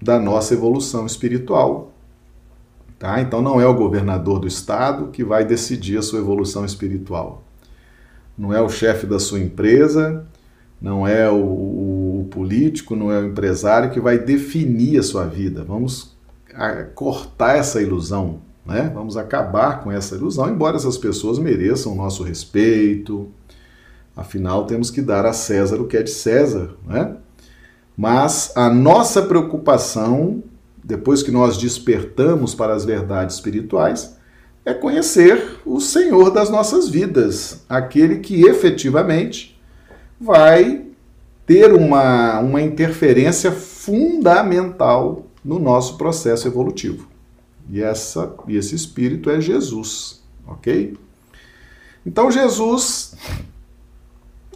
da 0.00 0.18
nossa 0.18 0.54
evolução 0.54 1.04
espiritual. 1.04 1.92
Tá? 2.98 3.20
Então 3.20 3.42
não 3.42 3.60
é 3.60 3.66
o 3.66 3.74
governador 3.74 4.38
do 4.38 4.46
estado 4.46 5.08
que 5.08 5.24
vai 5.24 5.44
decidir 5.44 5.98
a 5.98 6.02
sua 6.02 6.20
evolução 6.20 6.64
espiritual. 6.64 7.42
Não 8.38 8.52
é 8.52 8.60
o 8.60 8.68
chefe 8.68 9.06
da 9.06 9.18
sua 9.18 9.40
empresa, 9.40 10.26
não 10.80 11.06
é 11.06 11.28
o, 11.28 11.34
o, 11.34 12.20
o 12.20 12.24
político, 12.30 12.94
não 12.94 13.10
é 13.10 13.18
o 13.18 13.26
empresário 13.26 13.90
que 13.90 14.00
vai 14.00 14.18
definir 14.18 14.98
a 14.98 15.02
sua 15.02 15.24
vida. 15.26 15.64
Vamos 15.64 16.14
cortar 16.94 17.56
essa 17.56 17.82
ilusão, 17.82 18.40
né? 18.64 18.90
Vamos 18.94 19.16
acabar 19.16 19.82
com 19.82 19.90
essa 19.90 20.14
ilusão, 20.14 20.48
embora 20.48 20.76
essas 20.76 20.96
pessoas 20.96 21.38
mereçam 21.38 21.92
o 21.92 21.96
nosso 21.96 22.22
respeito. 22.22 23.28
Afinal, 24.16 24.66
temos 24.66 24.90
que 24.90 25.02
dar 25.02 25.26
a 25.26 25.32
César 25.32 25.80
o 25.80 25.86
que 25.86 25.96
é 25.96 26.02
de 26.02 26.10
César, 26.10 26.76
né? 26.86 27.16
Mas 27.96 28.52
a 28.56 28.68
nossa 28.68 29.22
preocupação, 29.22 30.42
depois 30.82 31.22
que 31.22 31.30
nós 31.30 31.56
despertamos 31.56 32.54
para 32.54 32.74
as 32.74 32.84
verdades 32.84 33.36
espirituais, 33.36 34.16
é 34.64 34.72
conhecer 34.72 35.60
o 35.64 35.80
Senhor 35.80 36.30
das 36.30 36.48
nossas 36.50 36.88
vidas, 36.88 37.64
aquele 37.68 38.18
que 38.18 38.46
efetivamente 38.46 39.60
vai 40.20 40.86
ter 41.46 41.72
uma, 41.72 42.40
uma 42.40 42.62
interferência 42.62 43.52
fundamental 43.52 45.26
no 45.44 45.58
nosso 45.58 45.98
processo 45.98 46.48
evolutivo. 46.48 47.06
E, 47.68 47.82
essa, 47.82 48.34
e 48.48 48.56
esse 48.56 48.74
espírito 48.74 49.30
é 49.30 49.40
Jesus, 49.40 50.22
ok? 50.46 50.96
Então 52.04 52.30
Jesus 52.30 53.14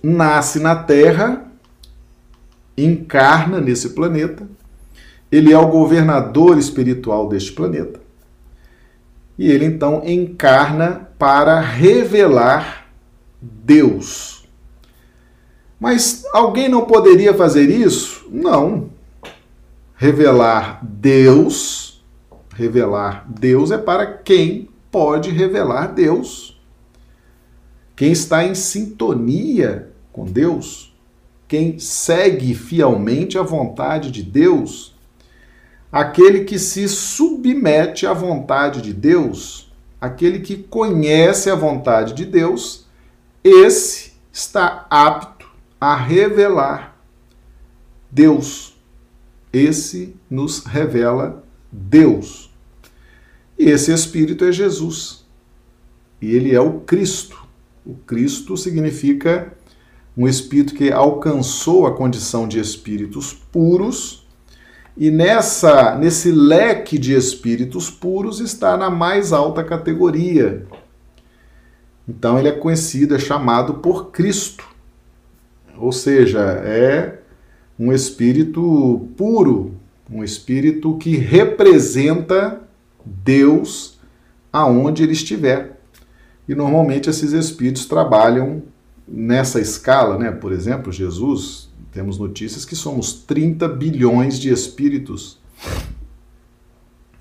nasce 0.03 0.59
na 0.59 0.77
Terra 0.77 1.48
encarna 2.85 3.61
nesse 3.61 3.91
planeta, 3.91 4.47
ele 5.31 5.53
é 5.53 5.59
o 5.59 5.69
governador 5.69 6.59
espiritual 6.59 7.29
deste 7.29 7.53
planeta. 7.53 8.01
E 9.39 9.51
ele 9.51 9.65
então 9.65 10.03
encarna 10.05 11.09
para 11.19 11.61
revelar 11.61 12.89
Deus. 13.41 14.45
Mas 15.79 16.25
alguém 16.33 16.69
não 16.69 16.87
poderia 16.87 17.33
fazer 17.35 17.71
isso? 17.71 18.27
Não. 18.31 18.91
Revelar 19.95 20.85
Deus, 20.85 22.03
revelar 22.55 23.25
Deus 23.29 23.71
é 23.71 23.79
para 23.79 24.07
quem 24.07 24.69
pode 24.91 25.31
revelar 25.31 25.89
Deus. 25.89 26.61
Quem 27.95 28.13
está 28.13 28.45
em 28.45 28.55
sintonia 28.55 29.91
com 30.13 30.25
Deus, 30.25 30.88
quem 31.49 31.79
segue 31.79 32.55
fielmente 32.55 33.39
a 33.39 33.43
vontade 33.43 34.11
de 34.11 34.23
Deus, 34.23 34.95
aquele 35.91 36.45
que 36.45 36.59
se 36.59 36.87
submete 36.87 38.07
à 38.07 38.13
vontade 38.13 38.83
de 38.83 38.93
Deus, 38.93 39.73
aquele 39.99 40.41
que 40.41 40.57
conhece 40.57 41.49
a 41.49 41.55
vontade 41.55 42.13
de 42.13 42.27
Deus, 42.27 42.87
esse 43.43 44.13
está 44.31 44.87
apto 44.91 45.49
a 45.81 45.97
revelar 45.97 46.97
Deus. 48.11 48.77
Esse 49.51 50.15
nos 50.29 50.65
revela 50.65 51.43
Deus. 51.73 52.51
E 53.59 53.71
esse 53.71 53.93
Espírito 53.93 54.45
é 54.45 54.53
Jesus. 54.53 55.25
E 56.21 56.35
ele 56.35 56.55
é 56.55 56.61
o 56.61 56.81
Cristo. 56.81 57.47
O 57.85 57.95
Cristo 57.95 58.57
significa 58.57 59.57
um 60.19 60.27
espírito 60.27 60.75
que 60.75 60.91
alcançou 60.91 61.87
a 61.87 61.95
condição 61.95 62.49
de 62.49 62.59
espíritos 62.59 63.33
puros 63.33 64.27
e 64.97 65.13
nessa 65.13 65.95
nesse 65.97 66.33
leque 66.33 66.99
de 66.99 67.15
espíritos 67.15 67.89
puros 67.89 68.41
está 68.41 68.77
na 68.77 68.91
mais 68.91 69.33
alta 69.33 69.63
categoria. 69.63 70.67
Então 72.09 72.37
ele 72.37 72.49
é 72.49 72.53
conhecido, 72.53 73.15
é 73.15 73.19
chamado 73.21 73.75
por 73.75 74.11
Cristo. 74.11 74.67
Ou 75.77 75.93
seja, 75.93 76.41
é 76.41 77.21
um 77.79 77.93
espírito 77.93 79.09
puro, 79.17 79.77
um 80.11 80.25
espírito 80.25 80.97
que 80.97 81.17
representa 81.17 82.61
Deus 83.05 84.01
aonde 84.53 85.05
ele 85.05 85.13
estiver. 85.13 85.79
E 86.49 86.57
normalmente 86.57 87.09
esses 87.09 87.33
espíritos 87.33 87.87
trabalham 87.87 88.65
nessa 89.09 89.61
escala, 89.61 90.19
né? 90.19 90.31
Por 90.31 90.53
exemplo, 90.53 90.93
Jesus, 90.93 91.69
temos 91.93 92.19
notícias 92.19 92.65
que 92.65 92.77
somos 92.77 93.13
30 93.13 93.67
bilhões 93.69 94.39
de 94.39 94.51
espíritos 94.53 95.39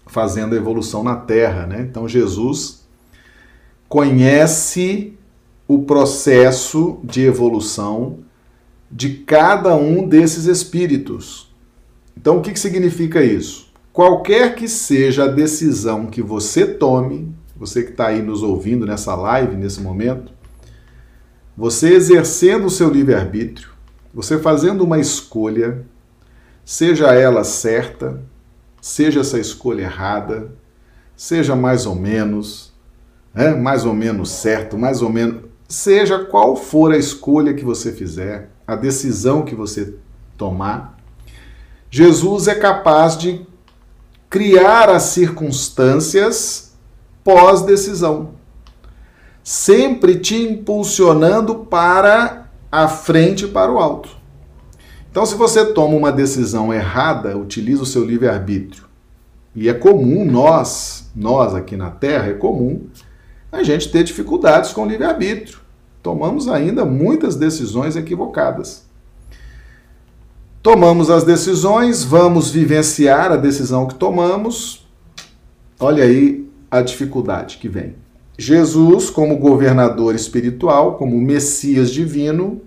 fazendo 0.05 0.53
a 0.53 0.57
evolução 0.57 1.03
na 1.03 1.15
Terra, 1.15 1.65
né? 1.65 1.81
Então 1.81 2.07
Jesus 2.07 2.85
conhece 3.87 5.13
o 5.67 5.83
processo 5.83 6.99
de 7.03 7.21
evolução 7.23 8.19
de 8.89 9.15
cada 9.15 9.75
um 9.75 10.07
desses 10.07 10.45
espíritos. 10.45 11.53
Então, 12.15 12.37
o 12.37 12.41
que, 12.41 12.51
que 12.51 12.59
significa 12.59 13.23
isso? 13.23 13.67
Qualquer 13.91 14.55
que 14.55 14.67
seja 14.67 15.25
a 15.25 15.27
decisão 15.27 16.05
que 16.07 16.21
você 16.21 16.65
tome, 16.65 17.33
você 17.55 17.83
que 17.83 17.91
está 17.91 18.07
aí 18.07 18.21
nos 18.21 18.43
ouvindo 18.43 18.85
nessa 18.85 19.13
live, 19.15 19.55
nesse 19.55 19.81
momento, 19.81 20.31
você 21.57 21.95
exercendo 21.95 22.65
o 22.65 22.69
seu 22.69 22.87
livre-arbítrio, 22.87 23.69
você 24.13 24.37
fazendo 24.37 24.83
uma 24.83 24.99
escolha, 24.99 25.83
seja 26.63 27.15
ela 27.15 27.43
certa, 27.43 28.21
seja 28.79 29.21
essa 29.21 29.39
escolha 29.39 29.81
errada, 29.81 30.51
seja 31.15 31.55
mais 31.55 31.87
ou 31.87 31.95
menos, 31.95 32.71
né? 33.33 33.55
mais 33.55 33.85
ou 33.85 33.93
menos 33.93 34.29
certo, 34.29 34.77
mais 34.77 35.01
ou 35.01 35.09
menos, 35.09 35.45
seja 35.67 36.25
qual 36.25 36.55
for 36.55 36.91
a 36.91 36.97
escolha 36.97 37.55
que 37.55 37.65
você 37.65 37.91
fizer, 37.91 38.51
a 38.67 38.75
decisão 38.75 39.43
que 39.43 39.55
você 39.55 39.95
tomar, 40.37 40.95
Jesus 41.89 42.47
é 42.47 42.53
capaz 42.53 43.17
de 43.17 43.45
criar 44.29 44.89
as 44.89 45.03
circunstâncias 45.03 46.73
pós-decisão, 47.23 48.36
sempre 49.47 50.17
te 50.17 50.35
impulsionando 50.35 51.55
para 51.55 52.49
a 52.71 52.87
frente 52.87 53.47
para 53.47 53.71
o 53.71 53.77
alto. 53.77 54.09
Então, 55.09 55.25
se 55.25 55.35
você 55.35 55.65
toma 55.73 55.95
uma 55.95 56.11
decisão 56.11 56.73
errada, 56.73 57.37
utiliza 57.37 57.83
o 57.83 57.85
seu 57.85 58.03
livre-arbítrio. 58.03 58.85
E 59.55 59.69
é 59.69 59.73
comum 59.73 60.25
nós, 60.25 61.09
nós 61.15 61.55
aqui 61.55 61.77
na 61.77 61.89
Terra, 61.89 62.27
é 62.27 62.33
comum 62.33 62.87
a 63.51 63.63
gente 63.63 63.89
ter 63.91 64.03
dificuldades 64.03 64.71
com 64.73 64.83
o 64.83 64.87
livre-arbítrio 64.87 65.59
tomamos 66.07 66.47
ainda 66.47 66.85
muitas 66.85 67.35
decisões 67.35 67.97
equivocadas. 67.97 68.85
Tomamos 70.63 71.09
as 71.09 71.25
decisões, 71.25 72.01
vamos 72.01 72.49
vivenciar 72.49 73.29
a 73.29 73.35
decisão 73.35 73.85
que 73.85 73.95
tomamos. 73.95 74.87
Olha 75.77 76.05
aí 76.05 76.49
a 76.71 76.81
dificuldade 76.81 77.57
que 77.57 77.67
vem. 77.67 77.95
Jesus, 78.37 79.09
como 79.09 79.37
governador 79.37 80.13
espiritual, 80.13 80.95
como 80.95 81.19
Messias 81.19 81.91
divino, 81.91 82.61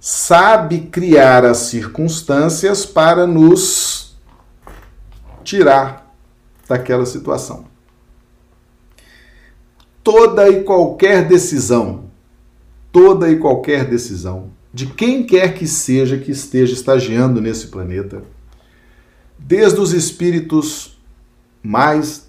sabe 0.00 0.80
criar 0.80 1.44
as 1.44 1.58
circunstâncias 1.58 2.84
para 2.84 3.26
nos 3.26 4.16
tirar 5.44 6.14
daquela 6.68 7.06
situação. 7.06 7.66
Toda 10.02 10.48
e 10.48 10.64
qualquer 10.64 11.26
decisão, 11.26 12.10
toda 12.90 13.30
e 13.30 13.38
qualquer 13.38 13.84
decisão, 13.88 14.50
de 14.72 14.86
quem 14.86 15.24
quer 15.24 15.54
que 15.54 15.66
seja 15.66 16.18
que 16.18 16.32
esteja 16.32 16.74
estagiando 16.74 17.40
nesse 17.40 17.68
planeta, 17.68 18.22
desde 19.38 19.80
os 19.80 19.92
espíritos 19.92 20.98
mais 21.62 22.23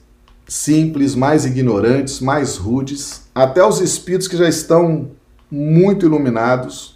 simples, 0.47 1.15
mais 1.15 1.45
ignorantes, 1.45 2.19
mais 2.19 2.57
rudes, 2.57 3.23
até 3.33 3.65
os 3.65 3.81
espíritos 3.81 4.27
que 4.27 4.37
já 4.37 4.47
estão 4.47 5.11
muito 5.49 6.05
iluminados 6.05 6.95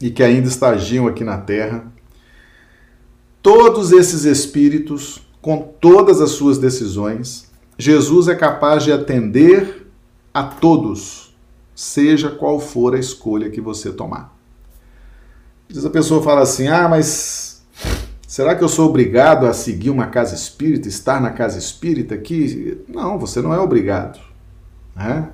e 0.00 0.10
que 0.10 0.22
ainda 0.22 0.48
estagiam 0.48 1.06
aqui 1.06 1.24
na 1.24 1.38
Terra. 1.38 1.90
Todos 3.42 3.92
esses 3.92 4.24
espíritos, 4.24 5.26
com 5.40 5.74
todas 5.80 6.20
as 6.20 6.30
suas 6.30 6.58
decisões, 6.58 7.50
Jesus 7.78 8.28
é 8.28 8.34
capaz 8.34 8.84
de 8.84 8.92
atender 8.92 9.86
a 10.32 10.42
todos, 10.44 11.34
seja 11.74 12.30
qual 12.30 12.60
for 12.60 12.94
a 12.94 12.98
escolha 12.98 13.50
que 13.50 13.60
você 13.60 13.92
tomar. 13.92 14.36
Diz 15.68 15.84
a 15.84 15.90
pessoa 15.90 16.22
fala 16.22 16.42
assim: 16.42 16.68
"Ah, 16.68 16.88
mas 16.88 17.51
será 18.32 18.54
que 18.54 18.64
eu 18.64 18.68
sou 18.68 18.88
obrigado 18.88 19.44
a 19.44 19.52
seguir 19.52 19.90
uma 19.90 20.06
casa 20.06 20.34
espírita, 20.34 20.88
estar 20.88 21.20
na 21.20 21.30
casa 21.30 21.58
espírita 21.58 22.14
aqui?" 22.14 22.80
Não, 22.88 23.18
você 23.18 23.42
não 23.42 23.52
é 23.52 23.58
obrigado, 23.58 24.18
né? 24.96 25.28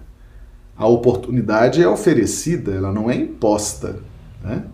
A 0.76 0.84
oportunidade 0.88 1.80
é 1.80 1.88
oferecida, 1.88 2.72
ela 2.72 2.92
não 2.92 3.08
é 3.08 3.14
imposta, 3.14 4.00
né? 4.42 4.64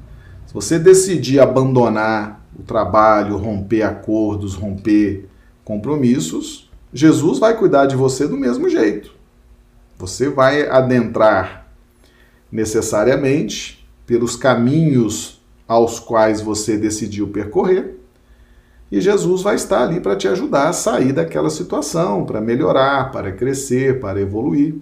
Se 0.46 0.54
você 0.54 0.78
decidir 0.78 1.38
abandonar 1.38 2.42
o 2.58 2.62
trabalho, 2.62 3.37
romper 3.37 3.82
acordos, 3.82 4.54
romper 4.54 5.28
compromissos, 5.62 6.70
Jesus 6.94 7.38
vai 7.38 7.58
cuidar 7.58 7.84
de 7.84 7.94
você 7.94 8.26
do 8.26 8.38
mesmo 8.38 8.70
jeito. 8.70 9.14
Você 9.98 10.30
vai 10.30 10.66
adentrar 10.66 11.66
necessariamente 12.50 13.87
pelos 14.06 14.34
caminhos 14.34 15.42
aos 15.68 15.98
quais 16.00 16.40
você 16.40 16.78
decidiu 16.78 17.28
percorrer, 17.28 18.03
e 18.90 19.01
Jesus 19.01 19.42
vai 19.42 19.57
estar 19.57 19.83
ali 19.83 20.01
para 20.01 20.16
te 20.16 20.29
ajudar 20.29 20.68
a 20.68 20.73
sair 20.73 21.12
daquela 21.12 21.51
situação, 21.51 22.25
para 22.25 22.40
melhorar, 22.40 23.11
para 23.11 23.33
crescer, 23.33 23.99
para 24.01 24.20
evoluir. 24.20 24.77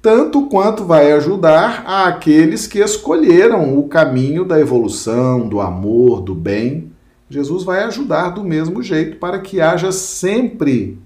Tanto 0.00 0.46
quanto 0.46 0.84
vai 0.84 1.12
ajudar 1.12 1.84
aqueles 1.86 2.66
que 2.66 2.78
escolheram 2.78 3.78
o 3.78 3.88
caminho 3.88 4.44
da 4.44 4.60
evolução, 4.60 5.48
do 5.48 5.60
amor, 5.60 6.20
do 6.20 6.34
bem. 6.34 6.92
Jesus 7.28 7.64
vai 7.64 7.82
ajudar 7.84 8.30
do 8.30 8.44
mesmo 8.44 8.82
jeito 8.82 9.18
para 9.18 9.40
que 9.40 9.60
haja 9.60 9.92
sempre 9.92 10.98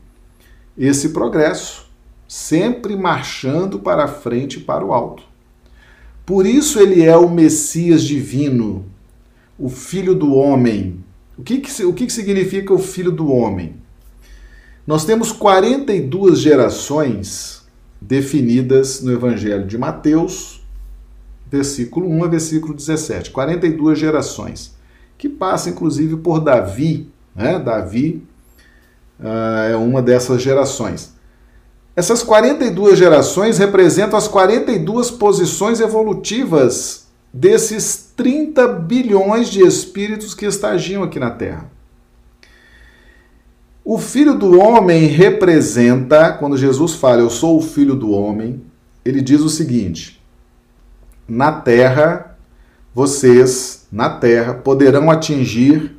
esse 0.76 1.08
progresso, 1.10 1.90
sempre 2.28 2.94
marchando 2.96 3.78
para 3.78 4.06
frente 4.06 4.58
e 4.58 4.62
para 4.62 4.84
o 4.84 4.92
alto. 4.92 5.22
Por 6.24 6.46
isso 6.46 6.78
ele 6.78 7.02
é 7.02 7.16
o 7.16 7.28
Messias 7.28 8.02
divino, 8.04 8.84
o 9.58 9.68
Filho 9.68 10.14
do 10.14 10.34
Homem. 10.34 11.01
O 11.36 11.42
que, 11.42 11.58
que, 11.58 11.84
o 11.84 11.92
que, 11.92 12.06
que 12.06 12.12
significa 12.12 12.72
o 12.72 12.78
Filho 12.78 13.10
do 13.10 13.28
Homem? 13.30 13.76
Nós 14.86 15.04
temos 15.04 15.32
42 15.32 16.38
gerações 16.38 17.62
definidas 18.00 19.00
no 19.00 19.12
Evangelho 19.12 19.66
de 19.66 19.78
Mateus, 19.78 20.62
versículo 21.50 22.08
1 22.08 22.24
a 22.24 22.28
versículo 22.28 22.74
17. 22.74 23.30
42 23.30 23.98
gerações, 23.98 24.74
que 25.16 25.28
passa 25.28 25.70
inclusive 25.70 26.16
por 26.16 26.40
Davi. 26.40 27.08
Né? 27.34 27.58
Davi 27.58 28.26
uh, 29.20 29.70
é 29.70 29.76
uma 29.76 30.02
dessas 30.02 30.42
gerações. 30.42 31.14
Essas 31.94 32.22
42 32.22 32.98
gerações 32.98 33.58
representam 33.58 34.18
as 34.18 34.26
42 34.26 35.10
posições 35.10 35.78
evolutivas 35.78 37.01
desses 37.32 38.12
30 38.16 38.68
bilhões 38.68 39.48
de 39.48 39.60
espíritos 39.66 40.34
que 40.34 40.44
estagiam 40.44 41.02
aqui 41.02 41.18
na 41.18 41.30
Terra. 41.30 41.70
O 43.84 43.98
filho 43.98 44.34
do 44.34 44.60
homem 44.60 45.06
representa, 45.06 46.32
quando 46.34 46.56
Jesus 46.56 46.94
fala, 46.94 47.20
eu 47.20 47.30
sou 47.30 47.58
o 47.58 47.62
filho 47.62 47.96
do 47.96 48.10
homem, 48.10 48.62
ele 49.04 49.20
diz 49.20 49.40
o 49.40 49.48
seguinte: 49.48 50.22
na 51.26 51.50
terra, 51.50 52.36
vocês, 52.94 53.86
na 53.90 54.10
terra, 54.10 54.54
poderão 54.54 55.10
atingir 55.10 55.96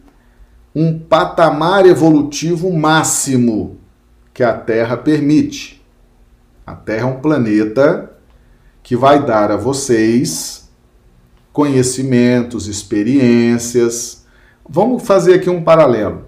um 0.76 0.98
patamar 0.98 1.86
evolutivo 1.86 2.72
máximo 2.72 3.78
que 4.34 4.43
a 4.43 4.54
Terra 4.54 4.98
permite. 4.98 5.84
A 6.65 6.74
Terra 6.74 7.04
é 7.04 7.12
um 7.12 7.19
planeta 7.19 8.12
que 8.82 8.96
vai 8.96 9.24
dar 9.24 9.52
a 9.52 9.58
vocês 9.58 10.62
conhecimentos, 11.54 12.68
experiências. 12.68 14.26
Vamos 14.68 15.04
fazer 15.04 15.36
aqui 15.36 15.50
um 15.50 15.63
paralelo. 15.63 16.26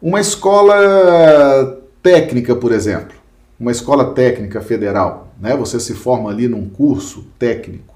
Uma 0.00 0.20
escola 0.20 1.78
técnica, 2.02 2.56
por 2.56 2.72
exemplo, 2.72 3.14
uma 3.58 3.70
escola 3.70 4.14
técnica 4.14 4.62
federal, 4.62 5.34
né? 5.38 5.54
Você 5.54 5.78
se 5.78 5.92
forma 5.92 6.30
ali 6.30 6.48
num 6.48 6.66
curso 6.70 7.26
técnico. 7.38 7.94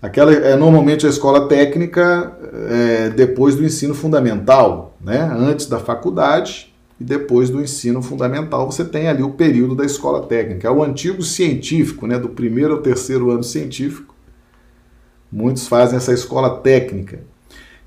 Aquela 0.00 0.32
é 0.32 0.56
normalmente 0.56 1.06
a 1.06 1.10
escola 1.10 1.46
técnica 1.46 2.32
é, 2.70 3.10
depois 3.10 3.56
do 3.56 3.64
ensino 3.64 3.94
fundamental, 3.94 4.96
né? 4.98 5.30
Antes 5.36 5.66
da 5.66 5.78
faculdade 5.78 6.74
e 6.98 7.04
depois 7.04 7.50
do 7.50 7.60
ensino 7.60 8.00
fundamental, 8.00 8.70
você 8.70 8.84
tem 8.84 9.08
ali 9.08 9.22
o 9.22 9.30
período 9.30 9.74
da 9.74 9.84
escola 9.84 10.22
técnica. 10.26 10.68
É 10.68 10.70
o 10.70 10.82
antigo 10.82 11.22
científico, 11.22 12.06
né? 12.06 12.18
Do 12.18 12.30
primeiro 12.30 12.74
ao 12.74 12.80
terceiro 12.80 13.30
ano 13.30 13.44
científico. 13.44 14.13
Muitos 15.30 15.66
fazem 15.66 15.96
essa 15.96 16.12
escola 16.12 16.58
técnica. 16.58 17.20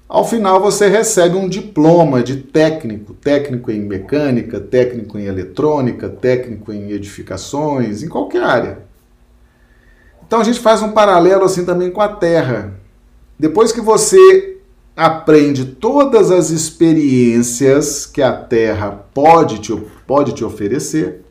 Ao 0.08 0.26
final 0.26 0.62
você 0.62 0.88
recebe 0.88 1.36
um 1.36 1.50
diploma 1.50 2.24
de 2.24 2.38
técnico, 2.38 3.14
técnico 3.14 3.70
em 3.70 3.82
mecânica, 3.82 4.60
técnico 4.60 5.18
em 5.18 5.26
eletrônica, 5.26 6.08
técnico 6.08 6.72
em 6.72 6.92
edificações, 6.92 8.04
em 8.04 8.08
qualquer 8.08 8.44
área. 8.44 8.80
Então 10.26 10.40
a 10.40 10.44
gente 10.44 10.60
faz 10.60 10.82
um 10.82 10.92
paralelo 10.92 11.44
assim 11.44 11.66
também 11.66 11.92
com 11.92 12.02
a 12.02 12.08
Terra. 12.08 12.74
Depois 13.38 13.72
que 13.72 13.82
você 13.82 14.58
aprende 14.96 15.64
todas 15.66 16.32
as 16.32 16.50
experiências 16.50 18.06
que 18.06 18.22
a 18.22 18.32
Terra 18.32 18.92
pode 19.14 19.60
te, 19.60 19.76
pode 20.08 20.34
te 20.34 20.44
oferecer, 20.44 21.22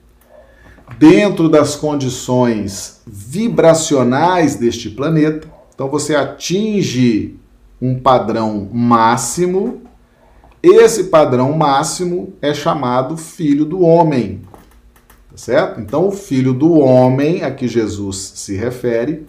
dentro 0.99 1.49
das 1.49 1.75
condições 1.75 3.01
vibracionais 3.07 4.55
deste 4.57 4.89
planeta, 4.89 5.56
então 5.77 5.91
você 5.91 6.15
atinge 6.15 7.37
um 7.81 8.01
padrão 8.01 8.67
máximo. 8.73 9.83
Esse 10.63 11.05
padrão 11.05 11.53
máximo 11.53 12.33
é 12.41 12.55
chamado 12.55 13.15
filho 13.19 13.67
do 13.67 13.83
homem. 13.83 14.41
Tá 15.31 15.37
certo? 15.37 15.79
Então, 15.79 16.09
o 16.09 16.11
filho 16.11 16.55
do 16.55 16.79
homem 16.79 17.43
a 17.45 17.51
que 17.51 17.69
Jesus 17.69 18.33
se 18.37 18.57
refere 18.57 19.27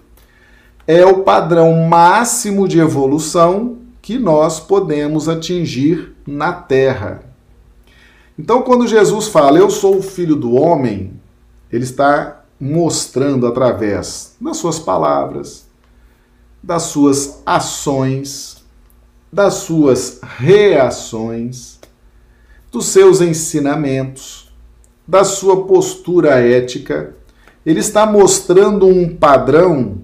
é 0.88 1.05
o 1.05 1.23
padrão 1.23 1.86
máximo 1.86 2.65
de 2.65 2.79
evolução 2.79 3.79
que 4.01 4.17
nós 4.17 4.57
podemos 4.57 5.27
atingir 5.27 6.15
na 6.25 6.53
Terra. 6.53 7.23
Então, 8.39 8.62
quando 8.62 8.88
Jesus 8.88 9.27
fala, 9.27 9.60
Eu 9.60 9.69
sou 9.69 9.97
o 9.97 10.01
filho 10.01 10.38
do 10.38 10.53
homem, 10.53 11.12
ele 11.69 11.83
está 11.83 12.45
mostrando 12.57 13.45
através 13.45 14.38
das 14.39 14.55
suas 14.55 14.79
palavras, 14.79 15.66
das 16.67 16.84
suas 16.84 17.41
ações, 17.45 18.62
das 19.32 19.53
suas 19.53 20.19
reações, 20.21 21.80
dos 22.69 22.88
seus 22.88 23.21
ensinamentos, 23.21 24.51
da 25.08 25.23
sua 25.23 25.65
postura 25.65 26.41
ética. 26.45 27.15
Ele 27.65 27.80
está 27.80 28.06
mostrando 28.06 28.86
um 28.86 29.15
padrão 29.15 30.01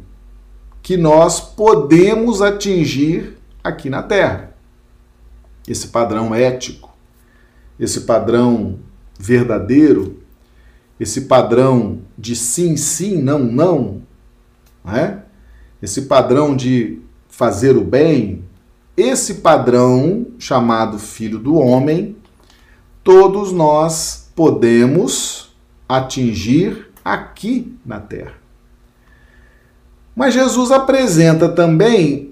que 0.82 0.96
nós 0.96 1.42
podemos 1.42 2.42
atingir 2.42 3.38
aqui 3.62 3.90
na 3.90 4.02
Terra. 4.02 4.56
Esse 5.68 5.90
padrão 5.90 6.34
ético, 6.34 6.96
esse 7.78 8.02
padrão 8.02 8.80
verdadeiro, 9.20 10.24
esse 10.98 11.22
padrão 11.22 12.00
de 12.18 12.38
sim, 12.38 12.78
sim, 12.78 13.22
não, 13.22 13.40
não, 13.40 14.02
não 14.82 14.96
é? 14.96 15.23
Esse 15.84 16.04
padrão 16.04 16.56
de 16.56 17.02
fazer 17.28 17.76
o 17.76 17.84
bem, 17.84 18.46
esse 18.96 19.36
padrão 19.36 20.28
chamado 20.40 20.98
filho 20.98 21.38
do 21.38 21.56
homem, 21.56 22.16
todos 23.04 23.52
nós 23.52 24.32
podemos 24.34 25.54
atingir 25.88 26.90
aqui 27.04 27.78
na 27.86 28.00
terra. 28.00 28.36
Mas 30.16 30.34
Jesus 30.34 30.72
apresenta 30.72 31.50
também 31.50 32.32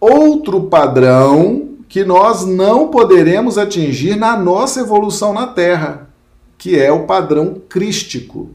outro 0.00 0.62
padrão 0.62 1.76
que 1.88 2.04
nós 2.04 2.44
não 2.44 2.88
poderemos 2.88 3.58
atingir 3.58 4.16
na 4.16 4.36
nossa 4.36 4.80
evolução 4.80 5.32
na 5.32 5.46
terra, 5.46 6.10
que 6.58 6.76
é 6.76 6.90
o 6.90 7.06
padrão 7.06 7.62
crístico 7.68 8.50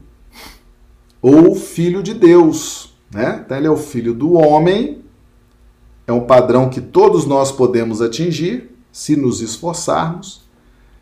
ou 1.22 1.54
filho 1.54 2.02
de 2.02 2.12
Deus. 2.12 2.87
Né? 3.10 3.42
Então, 3.44 3.56
ele 3.56 3.66
é 3.66 3.70
o 3.70 3.76
filho 3.76 4.12
do 4.12 4.34
homem, 4.34 5.02
é 6.06 6.12
um 6.12 6.20
padrão 6.20 6.68
que 6.68 6.80
todos 6.80 7.26
nós 7.26 7.52
podemos 7.52 8.00
atingir 8.00 8.70
se 8.92 9.16
nos 9.16 9.40
esforçarmos. 9.40 10.46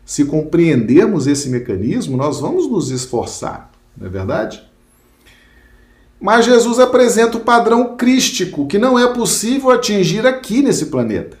Se 0.05 0.23
compreendermos 0.23 1.27
esse 1.27 1.49
mecanismo, 1.49 2.15
nós 2.15 2.39
vamos 2.39 2.69
nos 2.69 2.91
esforçar, 2.91 3.71
não 3.97 4.07
é 4.07 4.09
verdade? 4.09 4.63
Mas 6.19 6.45
Jesus 6.45 6.79
apresenta 6.79 7.37
o 7.37 7.41
padrão 7.41 7.95
crístico, 7.95 8.65
que 8.67 8.79
não 8.79 8.97
é 8.97 9.13
possível 9.13 9.69
atingir 9.69 10.25
aqui 10.25 10.61
nesse 10.61 10.87
planeta. 10.87 11.37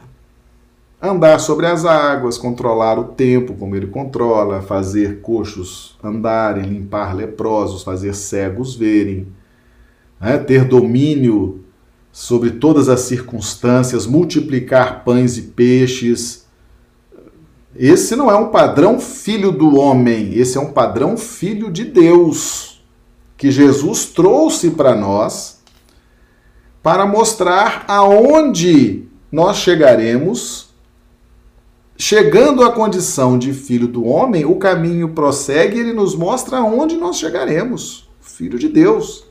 Andar 1.01 1.39
sobre 1.39 1.65
as 1.65 1.85
águas, 1.85 2.37
controlar 2.37 2.99
o 2.99 3.05
tempo 3.05 3.53
como 3.53 3.75
ele 3.75 3.87
controla, 3.87 4.61
fazer 4.61 5.21
coxos 5.21 5.95
andarem, 6.03 6.63
limpar 6.63 7.15
leprosos, 7.15 7.83
fazer 7.83 8.13
cegos 8.13 8.75
verem, 8.75 9.27
né? 10.19 10.37
ter 10.37 10.65
domínio 10.65 11.63
sobre 12.11 12.51
todas 12.51 12.89
as 12.89 13.01
circunstâncias, 13.01 14.07
multiplicar 14.07 15.03
pães 15.03 15.37
e 15.37 15.43
peixes. 15.43 16.47
Esse 17.75 18.15
não 18.15 18.31
é 18.31 18.35
um 18.35 18.49
padrão 18.49 18.99
filho 18.99 19.51
do 19.51 19.77
homem, 19.77 20.33
esse 20.33 20.57
é 20.57 20.61
um 20.61 20.71
padrão 20.71 21.15
filho 21.15 21.71
de 21.71 21.85
Deus, 21.85 22.83
que 23.37 23.51
Jesus 23.51 24.05
trouxe 24.05 24.71
para 24.71 24.95
nós 24.95 25.57
para 26.81 27.05
mostrar 27.05 27.83
aonde 27.87 29.03
nós 29.31 29.57
chegaremos. 29.57 30.69
Chegando 31.97 32.63
à 32.63 32.71
condição 32.71 33.37
de 33.37 33.53
filho 33.53 33.87
do 33.87 34.05
homem, 34.05 34.45
o 34.45 34.55
caminho 34.55 35.09
prossegue 35.09 35.77
e 35.77 35.79
ele 35.81 35.93
nos 35.93 36.15
mostra 36.15 36.57
aonde 36.57 36.95
nós 36.95 37.17
chegaremos. 37.17 38.09
Filho 38.21 38.57
de 38.57 38.69
Deus 38.69 39.26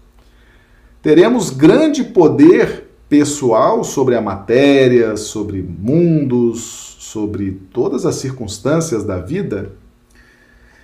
teremos 1.07 1.51
grande 1.51 2.03
poder 2.03 2.89
pessoal 3.09 3.85
sobre 3.85 4.17
a 4.17 4.21
matéria, 4.21 5.17
sobre 5.17 5.63
mundos, 5.63 6.97
sobre 6.99 7.61
todas 7.73 8.05
as 8.05 8.17
circunstâncias 8.17 9.05
da 9.05 9.17
vida. 9.17 9.71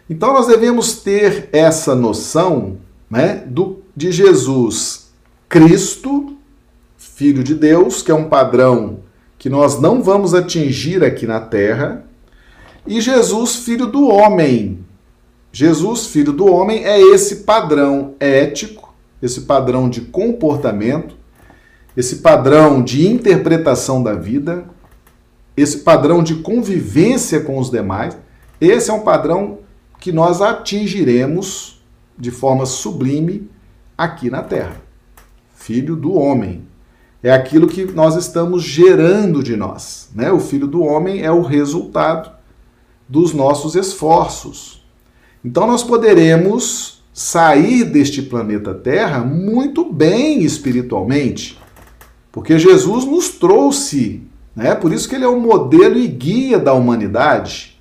Então 0.09 0.33
nós 0.33 0.47
devemos 0.47 1.01
ter 1.01 1.49
essa 1.51 1.97
noção 1.97 2.77
né, 3.11 3.43
do, 3.45 3.83
de 3.97 4.13
Jesus 4.13 5.13
Cristo, 5.49 6.37
Filho 6.97 7.43
de 7.43 7.57
Deus, 7.57 8.01
que 8.01 8.13
é 8.13 8.15
um 8.15 8.29
padrão 8.29 9.01
que 9.37 9.51
nós 9.51 9.81
não 9.81 10.05
vamos 10.05 10.35
atingir 10.35 11.03
aqui 11.03 11.27
na 11.27 11.41
Terra, 11.41 12.07
e 12.87 13.01
Jesus, 13.01 13.57
Filho 13.57 13.89
do 13.89 14.07
Homem. 14.07 14.85
Jesus, 15.51 16.07
Filho 16.07 16.33
do 16.33 16.47
Homem, 16.47 16.85
é 16.85 17.01
esse 17.01 17.39
padrão 17.39 18.15
ético 18.21 18.82
esse 19.23 19.43
padrão 19.43 19.89
de 19.89 20.01
comportamento, 20.01 21.17
esse 21.97 22.17
padrão 22.17 22.83
de 22.83 23.07
interpretação 23.07 24.03
da 24.03 24.15
vida, 24.15 24.65
esse 25.57 25.79
padrão 25.79 26.23
de 26.23 26.37
convivência 26.37 27.41
com 27.41 27.59
os 27.59 27.71
demais. 27.71 28.17
Esse 28.61 28.91
é 28.91 28.93
um 28.93 29.01
padrão 29.01 29.61
que 30.01 30.11
nós 30.11 30.43
atingiremos 30.43 31.81
de 32.19 32.31
forma 32.31 32.67
sublime 32.67 33.49
aqui 33.97 34.31
na 34.31 34.43
Terra. 34.43 34.77
Filho 35.55 35.95
do 35.95 36.15
homem. 36.15 36.67
É 37.23 37.31
aquilo 37.31 37.69
que 37.69 37.85
nós 37.85 38.17
estamos 38.17 38.65
gerando 38.65 39.43
de 39.43 39.55
nós. 39.55 40.11
Né? 40.13 40.33
O 40.33 40.41
filho 40.41 40.67
do 40.67 40.83
homem 40.83 41.23
é 41.23 41.31
o 41.31 41.43
resultado 41.43 42.33
dos 43.09 43.33
nossos 43.33 43.77
esforços. 43.77 44.85
Então 45.45 45.67
nós 45.67 45.85
poderemos 45.85 47.02
sair 47.12 47.85
deste 47.85 48.22
planeta 48.22 48.72
Terra 48.72 49.20
muito 49.20 49.92
bem 49.92 50.42
espiritualmente, 50.42 51.59
porque 52.31 52.59
Jesus 52.59 53.05
nos 53.05 53.29
trouxe, 53.31 54.22
né? 54.57 54.75
Por 54.75 54.92
isso 54.92 55.09
que 55.09 55.14
ele 55.14 55.25
é 55.25 55.29
o 55.29 55.40
modelo 55.40 55.98
e 55.98 56.07
guia 56.09 56.59
da 56.59 56.72
humanidade. 56.72 57.79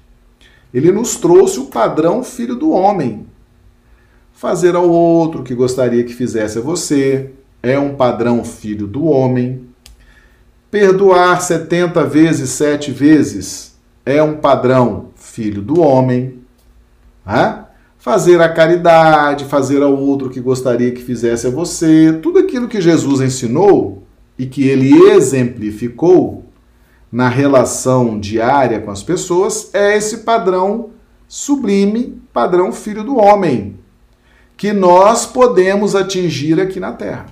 Ele 0.74 0.92
nos 0.92 1.16
trouxe 1.16 1.60
o 1.60 1.66
padrão 1.66 2.24
filho 2.24 2.56
do 2.56 2.72
homem. 2.72 3.26
Fazer 4.34 4.76
ao 4.76 4.90
outro 4.90 5.42
o 5.42 5.44
que 5.44 5.54
gostaria 5.54 6.04
que 6.04 6.14
fizesse 6.14 6.58
a 6.58 6.62
você 6.62 7.32
é 7.62 7.78
um 7.78 7.96
padrão 7.96 8.44
filho 8.44 8.88
do 8.88 9.06
homem. 9.06 9.68
Perdoar 10.70 11.42
70 11.42 12.06
vezes, 12.06 12.50
7 12.52 12.92
vezes 12.92 13.78
é 14.06 14.24
um 14.24 14.38
padrão 14.38 15.08
filho 15.16 15.62
do 15.62 15.80
homem. 15.80 16.40
Né? 17.26 17.66
Fazer 18.02 18.42
a 18.42 18.50
caridade, 18.50 19.46
fazer 19.46 19.84
ao 19.84 19.96
outro 19.96 20.28
que 20.28 20.40
gostaria 20.40 20.92
que 20.92 21.04
fizesse 21.04 21.46
a 21.46 21.52
você, 21.52 22.12
tudo 22.12 22.40
aquilo 22.40 22.68
que 22.68 22.82
Jesus 22.82 23.22
ensinou 23.22 24.02
e 24.40 24.48
que 24.48 24.68
ele 24.68 24.92
exemplificou 25.12 26.46
na 27.12 27.30
relação 27.30 28.20
diária 28.20 28.80
com 28.80 28.90
as 28.90 29.04
pessoas 29.04 29.70
é 29.72 29.96
esse 29.96 30.22
padrão 30.22 30.90
sublime, 31.28 32.20
padrão 32.34 32.74
filho 32.74 33.04
do 33.04 33.18
homem, 33.18 33.78
que 34.58 34.74
nós 34.74 35.28
podemos 35.28 35.96
atingir 35.96 36.60
aqui 36.60 36.80
na 36.80 36.94
Terra. 36.94 37.28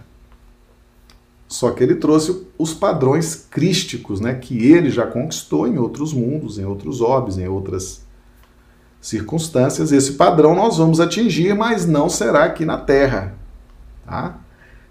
Só 1.48 1.72
que 1.72 1.82
ele 1.82 1.96
trouxe 1.96 2.46
os 2.60 2.76
padrões 2.76 3.48
crísticos, 3.50 4.22
né, 4.22 4.36
que 4.36 4.72
ele 4.72 4.92
já 4.92 5.08
conquistou 5.08 5.68
em 5.68 5.80
outros 5.80 6.14
mundos, 6.14 6.60
em 6.60 6.66
outros 6.66 7.02
orbes, 7.02 7.40
em 7.40 7.48
outras 7.48 8.08
circunstâncias. 9.02 9.92
Esse 9.92 10.14
padrão 10.14 10.56
nós 10.56 10.78
vamos 10.78 11.00
atingir, 11.00 11.56
mas 11.56 11.86
não 11.86 12.10
será 12.10 12.46
aqui 12.46 12.66
na 12.66 12.78
Terra. 12.78 13.36
Tá? 14.06 14.38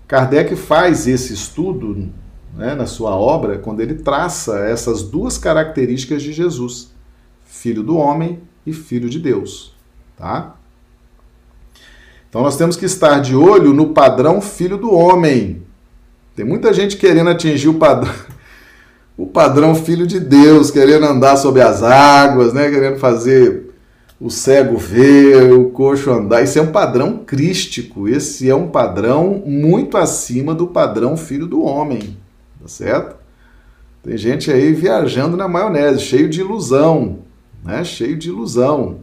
Kardec 0.07 0.57
faz 0.57 1.07
esse 1.07 1.33
estudo 1.33 2.09
né, 2.57 2.75
na 2.75 2.87
sua 2.87 3.14
obra 3.14 3.59
quando 3.59 3.81
ele 3.81 3.94
traça 3.94 4.59
essas 4.61 5.03
duas 5.03 5.37
características 5.37 6.23
de 6.23 6.33
Jesus, 6.33 6.90
filho 7.44 7.83
do 7.83 7.97
homem 7.97 8.40
e 8.66 8.73
filho 8.73 9.09
de 9.09 9.18
Deus. 9.18 9.77
Tá? 10.16 10.55
Então 12.29 12.42
nós 12.42 12.57
temos 12.57 12.77
que 12.77 12.85
estar 12.85 13.21
de 13.21 13.35
olho 13.35 13.73
no 13.73 13.90
padrão 13.90 14.40
filho 14.40 14.77
do 14.77 14.92
homem, 14.92 15.62
tem 16.37 16.44
muita 16.44 16.73
gente 16.73 16.97
querendo 16.97 17.31
atingir 17.31 17.68
o 17.68 17.75
padrão, 17.75 18.14
o 19.16 19.27
padrão 19.27 19.75
filho 19.75 20.07
de 20.07 20.21
Deus, 20.21 20.71
querendo 20.71 21.05
andar 21.05 21.37
sobre 21.37 21.62
as 21.62 21.83
águas, 21.83 22.53
né? 22.53 22.71
querendo 22.71 22.99
fazer 22.99 23.68
o 24.21 24.31
cego 24.31 24.77
ver, 24.77 25.53
o 25.53 25.71
coxo 25.71 26.11
andar. 26.11 26.43
Isso 26.43 26.59
é 26.59 26.63
um 26.63 26.73
padrão 26.73 27.19
crístico. 27.19 28.09
Esse 28.09 28.51
é 28.51 28.55
um 28.55 28.69
padrão 28.69 29.43
muito 29.47 29.97
acima 29.97 30.55
do 30.55 30.67
padrão 30.67 31.17
filho 31.17 31.47
do 31.47 31.63
homem. 31.63 32.17
Tá 32.61 32.67
certo? 32.67 33.17
Tem 34.03 34.17
gente 34.17 34.51
aí 34.51 34.73
viajando 34.73 35.37
na 35.37 35.47
maionese, 35.47 36.01
cheio 36.01 36.29
de 36.29 36.41
ilusão, 36.41 37.21
né? 37.65 37.85
Cheio 37.85 38.17
de 38.17 38.29
ilusão. 38.29 39.01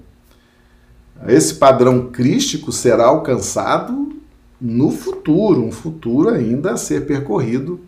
Esse 1.27 1.55
padrão 1.55 2.07
crístico 2.11 2.71
será 2.71 3.05
alcançado 3.05 4.13
no 4.59 4.91
futuro, 4.91 5.63
um 5.63 5.71
futuro 5.71 6.29
ainda 6.29 6.71
a 6.71 6.77
ser 6.77 7.05
percorrido. 7.05 7.79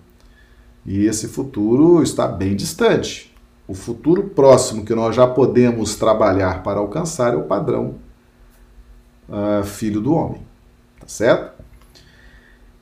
E 0.85 1.05
esse 1.05 1.27
futuro 1.27 2.01
está 2.01 2.27
bem 2.27 2.55
distante. 2.55 3.35
O 3.67 3.73
futuro 3.73 4.23
próximo 4.29 4.85
que 4.85 4.95
nós 4.95 5.15
já 5.15 5.27
podemos 5.27 5.95
trabalhar 5.95 6.63
para 6.63 6.79
alcançar 6.79 7.33
é 7.33 7.37
o 7.37 7.43
padrão 7.43 7.95
uh, 9.27 9.63
filho 9.63 9.99
do 9.99 10.13
homem. 10.13 10.41
Tá 10.99 11.07
certo? 11.07 11.61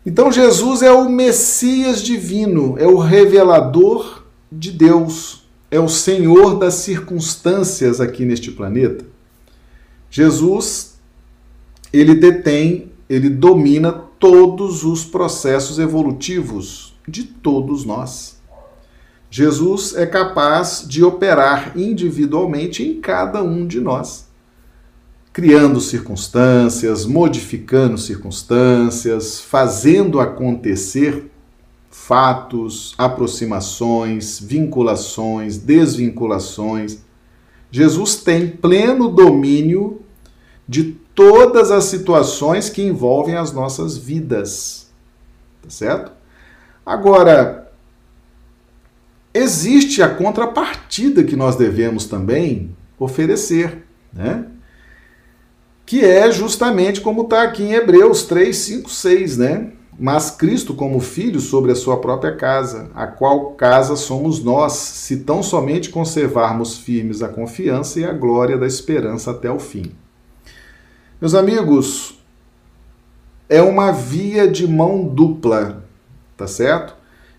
Então 0.05 0.31
Jesus 0.31 0.83
é 0.83 0.91
o 0.91 1.09
Messias 1.09 2.01
divino, 2.01 2.75
é 2.77 2.85
o 2.85 2.97
revelador 2.97 4.23
de 4.51 4.71
Deus, 4.71 5.47
é 5.71 5.79
o 5.79 5.89
Senhor 5.89 6.59
das 6.59 6.75
circunstâncias 6.75 7.99
aqui 7.99 8.23
neste 8.23 8.51
planeta. 8.51 9.03
Jesus, 10.11 10.99
ele 11.91 12.13
detém 12.13 12.91
ele 13.09 13.29
domina 13.29 13.91
todos 13.91 14.83
os 14.83 15.05
processos 15.05 15.77
evolutivos 15.79 16.95
de 17.07 17.23
todos 17.23 17.85
nós. 17.85 18.34
Jesus 19.35 19.93
é 19.97 20.05
capaz 20.05 20.85
de 20.87 21.03
operar 21.03 21.77
individualmente 21.77 22.81
em 22.87 23.01
cada 23.01 23.43
um 23.43 23.67
de 23.67 23.81
nós, 23.81 24.29
criando 25.33 25.81
circunstâncias, 25.81 27.05
modificando 27.05 27.97
circunstâncias, 27.97 29.41
fazendo 29.41 30.21
acontecer 30.21 31.29
fatos, 31.91 32.95
aproximações, 32.97 34.39
vinculações, 34.39 35.57
desvinculações. 35.57 36.99
Jesus 37.69 38.15
tem 38.15 38.47
pleno 38.47 39.09
domínio 39.09 39.99
de 40.65 40.95
todas 41.13 41.71
as 41.71 41.83
situações 41.83 42.69
que 42.69 42.81
envolvem 42.81 43.35
as 43.35 43.51
nossas 43.51 43.97
vidas. 43.97 44.89
Tá 45.61 45.69
certo? 45.69 46.13
Agora, 46.85 47.64
existe 49.35 50.01
a 50.01 50.07
contrapartida 50.07 51.21
que 51.21 51.35
nós 51.35 51.57
devemos 51.57 52.05
também 52.05 52.73
oferecer, 52.97 53.83
né? 54.13 54.45
Que 55.85 56.05
é 56.05 56.31
justamente 56.31 57.01
como 57.01 57.23
está 57.23 57.43
aqui 57.43 57.63
em 57.63 57.73
Hebreus 57.73 58.23
3, 58.23 58.55
5, 58.55 58.89
6, 58.89 59.37
né? 59.37 59.71
Mas 59.99 60.31
Cristo 60.31 60.73
como 60.73 61.01
filho 61.01 61.41
sobre 61.41 61.73
a 61.73 61.75
sua 61.75 61.97
própria 61.99 62.33
casa, 62.33 62.89
a 62.95 63.07
qual 63.07 63.51
casa 63.51 63.97
somos 63.97 64.41
nós, 64.41 64.71
se 64.71 65.17
tão 65.17 65.43
somente 65.43 65.89
conservarmos 65.89 66.77
firmes 66.77 67.21
a 67.21 67.27
confiança 67.27 67.99
e 67.99 68.05
a 68.05 68.13
glória 68.13 68.57
da 68.57 68.65
esperança 68.65 69.31
até 69.31 69.51
o 69.51 69.59
fim. 69.59 69.91
Meus 71.19 71.33
amigos, 71.33 72.17
é 73.49 73.61
uma 73.61 73.91
via 73.91 74.47
de 74.47 74.67
mão 74.67 75.05
dupla, 75.05 75.83
tá 76.35 76.47
certo? 76.47 76.95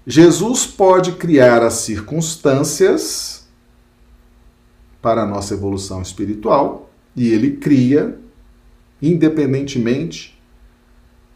Jesus 0.07 0.67
pode 0.67 1.13
criar 1.13 1.65
as 1.65 1.75
circunstâncias 1.75 3.45
para 5.03 5.23
a 5.23 5.27
nossa 5.27 5.55
evolução 5.55 6.01
espiritual 6.01 6.91
e 7.17 7.29
ele 7.29 7.57
cria, 7.57 8.17
independentemente 9.03 10.39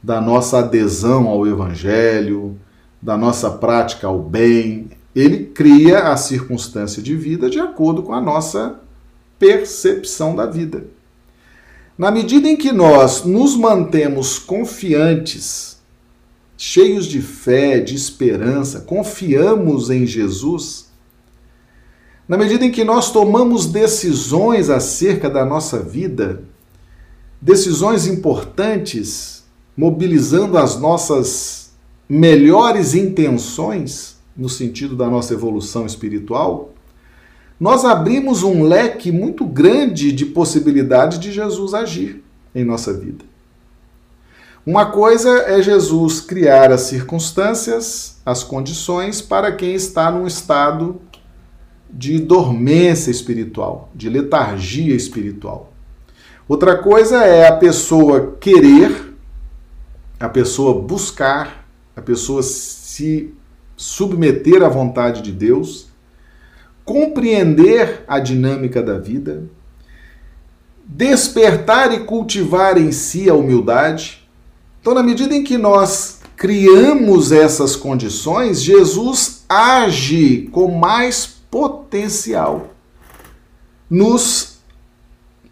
da 0.01 0.21
nossa 0.21 0.61
adesão 0.61 1.27
ao 1.27 1.47
Evangelho, 1.47 2.57
da 3.03 3.17
nossa 3.17 3.51
prática 3.51 4.07
ao 4.07 4.21
bem, 4.21 4.91
ele 5.17 5.47
cria 5.47 6.13
a 6.13 6.17
circunstância 6.17 7.03
de 7.03 7.17
vida 7.17 7.51
de 7.51 7.59
acordo 7.59 8.05
com 8.05 8.15
a 8.15 8.21
nossa 8.21 8.79
percepção 9.37 10.37
da 10.37 10.47
vida. 10.47 10.85
Na 11.99 12.11
medida 12.13 12.49
em 12.49 12.57
que 12.57 12.71
nós 12.71 13.25
nos 13.25 13.57
mantemos 13.57 14.39
confiantes, 14.39 15.80
cheios 16.63 17.07
de 17.07 17.23
fé, 17.23 17.81
de 17.81 17.95
esperança, 17.95 18.81
confiamos 18.81 19.89
em 19.89 20.05
Jesus, 20.05 20.91
na 22.29 22.37
medida 22.37 22.67
em 22.67 22.71
que 22.71 22.85
nós 22.85 23.11
tomamos 23.11 23.65
decisões 23.65 24.69
acerca 24.69 25.31
da 25.31 25.43
nossa 25.43 25.79
vida, 25.79 26.45
decisões 27.41 28.07
importantes, 28.07 29.43
mobilizando 29.75 30.59
as 30.59 30.79
nossas 30.79 31.73
melhores 32.07 32.95
intenções 32.95 34.19
no 34.37 34.51
sentido 34.51 34.95
da 34.95 35.09
nossa 35.09 35.33
evolução 35.33 35.87
espiritual, 35.87 36.75
nós 37.59 37.87
abrimos 37.87 38.43
um 38.43 38.65
leque 38.65 39.11
muito 39.11 39.47
grande 39.47 40.13
de 40.13 40.27
possibilidade 40.27 41.19
de 41.21 41.33
Jesus 41.33 41.73
agir 41.73 42.23
em 42.55 42.65
nossa 42.65 42.93
vida. 42.93 43.30
Uma 44.65 44.87
coisa 44.87 45.31
é 45.47 45.63
Jesus 45.63 46.21
criar 46.21 46.71
as 46.71 46.83
circunstâncias, 46.83 48.21
as 48.25 48.45
condições 48.45 49.23
para 49.23 49.53
quem 49.53 49.75
está 49.75 50.11
num 50.11 50.27
estado 50.27 51.01
de 51.89 52.19
dormência 52.19 53.11
espiritual, 53.11 53.91
de 53.95 54.09
letargia 54.09 54.95
espiritual. 54.95 55.73
Outra 56.49 56.77
coisa 56.77 57.25
é 57.25 57.49
a 57.49 57.57
pessoa 57.57 58.37
querer, 58.41 59.15
a 60.19 60.29
pessoa 60.29 60.81
buscar, 60.81 61.67
a 61.97 62.03
pessoa 62.03 62.43
se 62.43 63.35
submeter 63.77 64.63
à 64.63 64.69
vontade 64.69 65.23
de 65.23 65.33
Deus 65.33 65.91
compreender 66.91 68.03
a 68.09 68.19
dinâmica 68.19 68.83
da 68.83 68.99
vida, 68.99 69.45
despertar 70.85 71.93
e 71.93 72.01
cultivar 72.01 72.77
em 72.77 72.91
si 72.91 73.31
a 73.31 73.35
humildade. 73.35 74.20
Então, 74.81 74.95
na 74.95 75.03
medida 75.03 75.35
em 75.35 75.45
que 75.45 75.59
nós 75.59 76.21
criamos 76.37 77.33
essas 77.33 77.77
condições, 77.77 78.63
Jesus 78.63 79.45
age 79.49 80.49
com 80.53 80.71
mais 80.71 81.27
potencial, 81.51 82.71
nos 83.91 84.59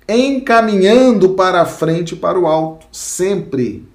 encaminhando 0.08 1.34
para 1.34 1.60
a 1.60 1.66
frente 1.66 2.16
para 2.16 2.38
o 2.38 2.46
alto, 2.46 2.86
sempre. 2.90 3.86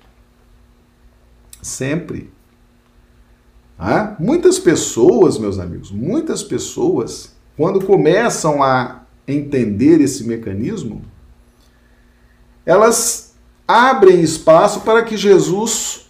Sempre. 1.62 2.32
Ah, 3.80 4.16
muitas 4.20 4.60
pessoas, 4.60 5.40
meus 5.40 5.58
amigos, 5.58 5.90
muitas 5.90 6.44
pessoas 6.44 7.34
quando 7.58 7.84
começam 7.86 8.62
a 8.62 9.04
entender 9.28 10.02
esse 10.02 10.24
mecanismo, 10.26 11.02
elas 12.66 13.33
abrem 13.68 14.22
espaço 14.22 14.82
para 14.82 15.04
que 15.04 15.18
Jesus 15.18 16.08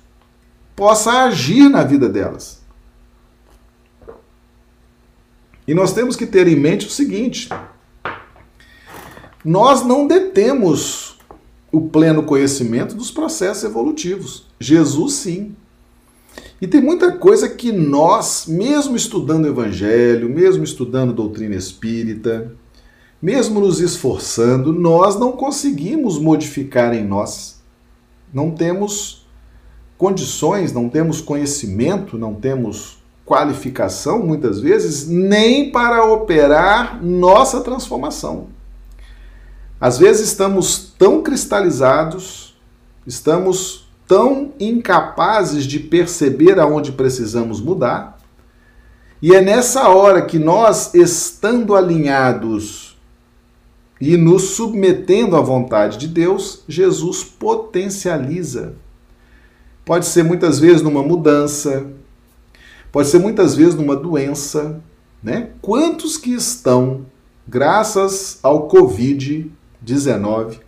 possa 0.75 1.23
agir 1.23 1.69
na 1.69 1.83
vida 1.83 2.09
delas. 2.09 2.61
E 5.67 5.73
nós 5.73 5.93
temos 5.93 6.15
que 6.15 6.25
ter 6.25 6.47
em 6.47 6.55
mente 6.55 6.87
o 6.87 6.89
seguinte: 6.89 7.49
nós 9.43 9.85
não 9.85 10.07
detemos 10.07 11.17
o 11.71 11.81
pleno 11.81 12.23
conhecimento 12.23 12.95
dos 12.95 13.09
processos 13.09 13.63
evolutivos. 13.63 14.45
Jesus 14.59 15.13
sim. 15.13 15.55
E 16.61 16.67
tem 16.67 16.81
muita 16.81 17.11
coisa 17.11 17.49
que 17.49 17.71
nós, 17.71 18.45
mesmo 18.47 18.95
estudando 18.95 19.45
o 19.45 19.49
Evangelho, 19.49 20.29
mesmo 20.29 20.63
estudando 20.63 21.13
doutrina 21.13 21.55
espírita, 21.55 22.55
mesmo 23.23 23.61
nos 23.61 23.79
esforçando, 23.79 24.73
nós 24.73 25.17
não 25.17 25.31
conseguimos 25.31 26.19
modificar 26.19 26.93
em 26.93 27.05
nós. 27.05 27.63
Não 28.33 28.51
temos 28.51 29.25
condições, 29.97 30.73
não 30.73 30.89
temos 30.89 31.21
conhecimento, 31.21 32.17
não 32.17 32.33
temos 32.33 32.97
qualificação, 33.25 34.19
muitas 34.19 34.59
vezes, 34.59 35.07
nem 35.07 35.71
para 35.71 36.03
operar 36.03 37.01
nossa 37.01 37.61
transformação. 37.61 38.47
Às 39.79 39.97
vezes 39.97 40.27
estamos 40.27 40.93
tão 40.99 41.21
cristalizados, 41.23 42.53
estamos 43.07 43.87
tão 44.05 44.51
incapazes 44.59 45.63
de 45.63 45.79
perceber 45.79 46.59
aonde 46.59 46.91
precisamos 46.91 47.61
mudar, 47.61 48.19
e 49.21 49.33
é 49.33 49.39
nessa 49.39 49.87
hora 49.87 50.23
que 50.23 50.37
nós, 50.37 50.93
estando 50.93 51.73
alinhados 51.73 52.92
e 54.05 54.17
nos 54.17 54.55
submetendo 54.55 55.37
à 55.37 55.39
vontade 55.39 55.97
de 55.97 56.09
Deus, 56.09 56.65
Jesus 56.67 57.23
potencializa. 57.23 58.75
Pode 59.85 60.05
ser 60.07 60.23
muitas 60.23 60.59
vezes 60.59 60.81
numa 60.81 61.01
mudança, 61.01 61.89
pode 62.91 63.07
ser 63.07 63.19
muitas 63.19 63.55
vezes 63.55 63.75
numa 63.75 63.95
doença, 63.95 64.83
né? 65.23 65.51
Quantos 65.61 66.17
que 66.17 66.33
estão, 66.33 67.05
graças 67.47 68.39
ao 68.43 68.67
Covid, 68.67 69.49
19. 69.79 70.59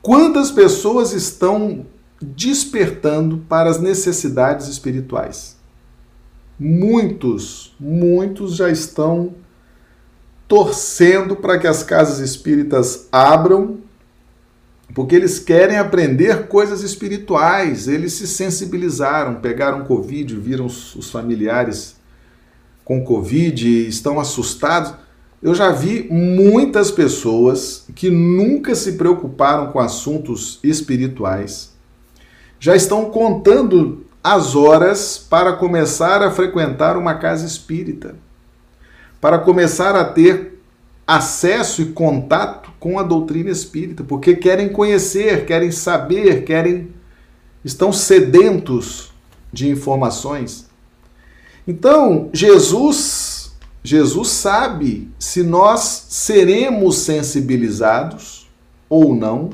Quantas 0.00 0.50
pessoas 0.50 1.12
estão 1.12 1.84
despertando 2.22 3.44
para 3.46 3.68
as 3.68 3.78
necessidades 3.78 4.66
espirituais? 4.66 5.58
Muitos, 6.58 7.76
muitos 7.78 8.56
já 8.56 8.70
estão 8.70 9.34
torcendo 10.50 11.34
para 11.34 11.58
que 11.58 11.66
as 11.66 11.82
casas 11.82 12.18
espíritas 12.18 13.08
abram, 13.10 13.78
porque 14.94 15.16
eles 15.16 15.38
querem 15.38 15.78
aprender 15.78 16.48
coisas 16.48 16.82
espirituais. 16.82 17.88
Eles 17.88 18.12
se 18.12 18.26
sensibilizaram, 18.26 19.36
pegaram 19.36 19.84
Covid, 19.84 20.36
viram 20.36 20.66
os 20.66 21.08
familiares 21.10 21.96
com 22.84 23.02
Covid, 23.02 23.88
estão 23.88 24.20
assustados 24.20 24.92
eu 25.42 25.54
já 25.54 25.72
vi 25.72 26.06
muitas 26.10 26.90
pessoas 26.90 27.86
que 27.94 28.10
nunca 28.10 28.74
se 28.74 28.92
preocuparam 28.92 29.72
com 29.72 29.80
assuntos 29.80 30.60
espirituais, 30.62 31.72
já 32.58 32.76
estão 32.76 33.06
contando 33.06 34.04
as 34.22 34.54
horas 34.54 35.16
para 35.16 35.54
começar 35.54 36.22
a 36.22 36.30
frequentar 36.30 36.94
uma 36.98 37.14
casa 37.14 37.46
espírita, 37.46 38.16
para 39.20 39.38
começar 39.38 39.94
a 39.94 40.04
ter 40.04 40.60
acesso 41.06 41.82
e 41.82 41.86
contato 41.86 42.70
com 42.78 42.98
a 42.98 43.02
doutrina 43.02 43.50
espírita, 43.50 44.04
porque 44.04 44.36
querem 44.36 44.68
conhecer, 44.70 45.44
querem 45.44 45.70
saber, 45.70 46.44
querem 46.44 46.94
estão 47.64 47.92
sedentos 47.92 49.12
de 49.52 49.68
informações. 49.68 50.68
Então, 51.66 52.30
Jesus 52.32 53.40
Jesus 53.82 54.28
sabe 54.28 55.10
se 55.18 55.42
nós 55.42 56.06
seremos 56.10 56.98
sensibilizados 56.98 58.46
ou 58.88 59.14
não 59.14 59.50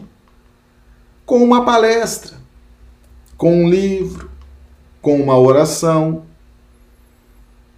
com 1.25 1.43
uma 1.43 1.65
palestra, 1.65 2.37
com 3.37 3.65
um 3.65 3.69
livro, 3.69 4.31
com 5.01 5.21
uma 5.21 5.39
oração. 5.39 6.26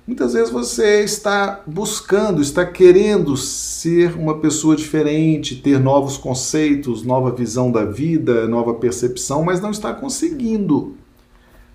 Muitas 0.08 0.32
vezes 0.32 0.48
você 0.48 1.04
está 1.04 1.60
buscando, 1.66 2.40
está 2.40 2.64
querendo 2.64 3.36
ser 3.36 4.16
uma 4.16 4.38
pessoa 4.38 4.74
diferente, 4.74 5.56
ter 5.56 5.78
novos 5.78 6.16
conceitos, 6.16 7.02
nova 7.02 7.30
visão 7.30 7.70
da 7.70 7.84
vida, 7.84 8.48
nova 8.48 8.72
percepção, 8.72 9.44
mas 9.44 9.60
não 9.60 9.70
está 9.70 9.92
conseguindo. 9.92 10.96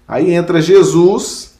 Aí 0.08 0.34
entra 0.34 0.60
Jesus 0.60 1.60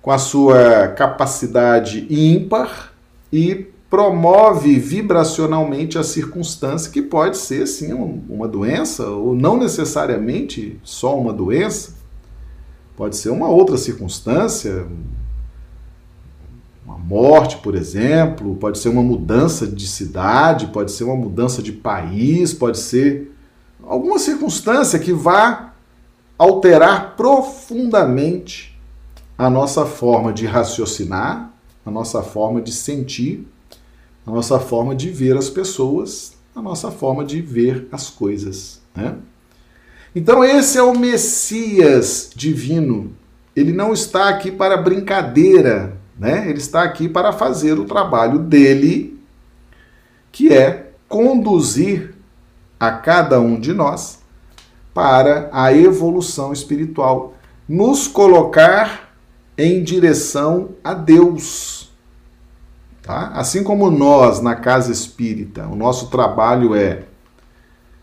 com 0.00 0.10
a 0.10 0.16
sua 0.16 0.88
capacidade 0.96 2.06
ímpar 2.08 2.94
e 3.30 3.66
promove 3.90 4.78
vibracionalmente 4.78 5.98
a 5.98 6.02
circunstância 6.02 6.90
que 6.90 7.02
pode 7.02 7.36
ser 7.36 7.66
sim 7.66 7.92
uma 7.92 8.48
doença 8.48 9.10
ou 9.10 9.34
não 9.34 9.58
necessariamente 9.58 10.80
só 10.82 11.20
uma 11.20 11.34
doença, 11.34 11.96
pode 12.96 13.14
ser 13.18 13.28
uma 13.28 13.50
outra 13.50 13.76
circunstância, 13.76 14.86
uma 16.86 16.96
morte, 16.96 17.56
por 17.56 17.74
exemplo, 17.74 18.54
pode 18.54 18.78
ser 18.78 18.90
uma 18.90 19.02
mudança 19.02 19.66
de 19.66 19.88
cidade, 19.88 20.68
pode 20.68 20.92
ser 20.92 21.02
uma 21.02 21.16
mudança 21.16 21.60
de 21.60 21.72
país, 21.72 22.54
pode 22.54 22.78
ser 22.78 23.34
alguma 23.82 24.20
circunstância 24.20 24.96
que 24.96 25.12
vá 25.12 25.72
alterar 26.38 27.16
profundamente 27.16 28.78
a 29.36 29.50
nossa 29.50 29.84
forma 29.84 30.32
de 30.32 30.46
raciocinar, 30.46 31.52
a 31.84 31.90
nossa 31.90 32.22
forma 32.22 32.62
de 32.62 32.70
sentir, 32.70 33.46
a 34.24 34.30
nossa 34.30 34.60
forma 34.60 34.94
de 34.94 35.10
ver 35.10 35.36
as 35.36 35.50
pessoas, 35.50 36.34
a 36.54 36.62
nossa 36.62 36.92
forma 36.92 37.24
de 37.24 37.40
ver 37.40 37.88
as 37.90 38.08
coisas. 38.08 38.80
Né? 38.94 39.16
Então, 40.14 40.44
esse 40.44 40.78
é 40.78 40.82
o 40.82 40.96
Messias 40.96 42.30
divino. 42.34 43.12
Ele 43.54 43.72
não 43.72 43.92
está 43.92 44.28
aqui 44.28 44.50
para 44.50 44.76
brincadeira, 44.76 45.95
né? 46.18 46.48
ele 46.48 46.58
está 46.58 46.82
aqui 46.82 47.08
para 47.08 47.32
fazer 47.32 47.78
o 47.78 47.84
trabalho 47.84 48.38
dele, 48.38 49.20
que 50.32 50.52
é 50.52 50.90
conduzir 51.08 52.14
a 52.78 52.90
cada 52.90 53.40
um 53.40 53.58
de 53.58 53.72
nós 53.72 54.20
para 54.92 55.48
a 55.52 55.72
evolução 55.72 56.52
espiritual, 56.52 57.34
nos 57.68 58.08
colocar 58.08 59.14
em 59.56 59.82
direção 59.82 60.70
a 60.82 60.94
Deus. 60.94 61.90
Tá? 63.02 63.28
Assim 63.34 63.62
como 63.62 63.90
nós, 63.90 64.40
na 64.40 64.54
casa 64.54 64.90
espírita, 64.90 65.66
o 65.66 65.76
nosso 65.76 66.08
trabalho 66.08 66.74
é 66.74 67.04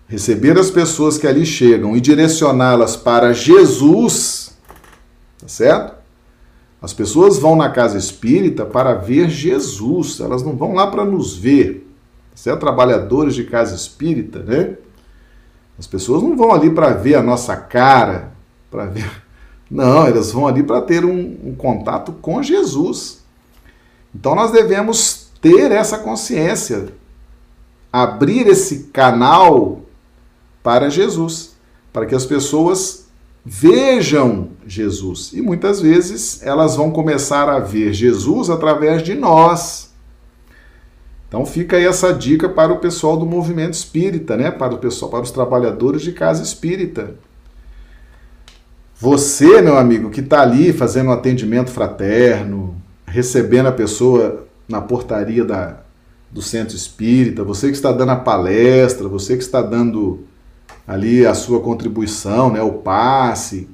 receber 0.08 0.58
as 0.58 0.70
pessoas 0.70 1.18
que 1.18 1.28
ali 1.28 1.46
chegam 1.46 1.96
e 1.96 2.02
direcioná-las 2.02 2.96
para 2.96 3.34
Jesus, 3.34 4.56
tá 5.40 5.48
certo? 5.48 6.03
As 6.84 6.94
pessoas 6.94 7.40
vão 7.40 7.56
na 7.56 7.70
casa 7.70 7.98
espírita 7.98 8.66
para 8.66 8.94
ver 8.94 9.30
Jesus, 9.30 10.20
elas 10.20 10.44
não 10.44 10.56
vão 10.56 10.74
lá 10.74 10.86
para 10.86 11.06
nos 11.06 11.36
ver. 11.36 11.90
Certo? 12.36 12.60
Trabalhadores 12.60 13.34
de 13.34 13.46
casa 13.46 13.74
espírita, 13.74 14.40
né? 14.40 14.76
As 15.80 15.88
pessoas 15.88 16.22
não 16.22 16.36
vão 16.36 16.52
ali 16.52 16.70
para 16.70 16.90
ver 16.90 17.16
a 17.16 17.24
nossa 17.24 17.56
cara, 17.56 18.34
para 18.70 18.86
ver 18.86 19.10
não, 19.74 20.06
elas 20.06 20.32
vão 20.32 20.46
ali 20.48 20.62
para 20.62 20.82
ter 20.82 21.04
um, 21.04 21.38
um 21.44 21.56
contato 21.56 22.12
com 22.12 22.44
Jesus. 22.44 23.24
Então 24.14 24.36
nós 24.36 24.52
devemos 24.52 25.32
ter 25.42 25.72
essa 25.72 25.98
consciência, 25.98 26.94
abrir 27.92 28.46
esse 28.46 28.90
canal 28.94 29.80
para 30.62 30.90
Jesus, 30.90 31.56
para 31.92 32.06
que 32.06 32.14
as 32.14 32.26
pessoas 32.26 33.03
vejam 33.46 34.50
Jesus. 34.66 35.32
E 35.34 35.42
muitas 35.42 35.82
vezes 35.82 36.42
elas 36.44 36.76
vão 36.76 36.92
começar 36.92 37.50
a 37.50 37.60
ver 37.60 37.94
Jesus 37.94 38.50
através 38.50 39.04
de 39.04 39.14
nós. 39.14 39.92
Então 41.28 41.46
fica 41.46 41.78
aí 41.78 41.86
essa 41.86 42.14
dica 42.14 42.48
para 42.48 42.72
o 42.72 42.80
pessoal 42.80 43.18
do 43.18 43.26
movimento 43.26 43.74
espírita, 43.74 44.38
né? 44.38 44.52
Para 44.52 44.76
o 44.76 44.78
pessoal, 44.78 45.10
para 45.10 45.22
os 45.22 45.32
trabalhadores 45.32 46.02
de 46.02 46.12
casa 46.12 46.44
espírita. 46.44 47.16
Você, 48.96 49.62
meu 49.62 49.78
amigo, 49.78 50.10
que 50.10 50.22
está 50.22 50.42
ali 50.42 50.72
fazendo 50.72 51.10
um 51.10 51.12
atendimento 51.12 51.72
fraterno, 51.72 52.76
recebendo 53.06 53.68
a 53.68 53.72
pessoa 53.72 54.48
na 54.70 54.80
portaria 54.80 55.44
da, 55.44 55.82
do 56.32 56.42
centro 56.42 56.76
espírita, 56.76 57.44
você 57.44 57.68
que 57.68 57.74
está 57.74 57.92
dando 57.92 58.12
a 58.12 58.16
palestra, 58.16 59.08
você 59.08 59.36
que 59.36 59.44
está 59.44 59.62
dando 59.62 60.26
ali 60.88 61.26
a 61.26 61.34
sua 61.34 61.60
contribuição, 61.62 62.52
né, 62.52 62.62
o 62.62 62.74
passe. 62.74 63.70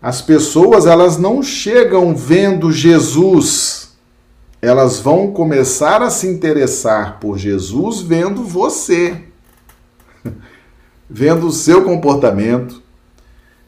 As 0.00 0.22
pessoas, 0.22 0.86
elas 0.86 1.18
não 1.18 1.42
chegam 1.42 2.14
vendo 2.14 2.70
Jesus. 2.70 3.84
elas 4.62 4.98
vão 4.98 5.32
começar 5.32 6.02
a 6.02 6.10
se 6.10 6.26
interessar 6.26 7.20
por 7.20 7.38
Jesus 7.38 8.00
vendo 8.00 8.42
você, 8.42 9.22
vendo 11.08 11.46
o 11.46 11.52
seu 11.52 11.84
comportamento, 11.84 12.82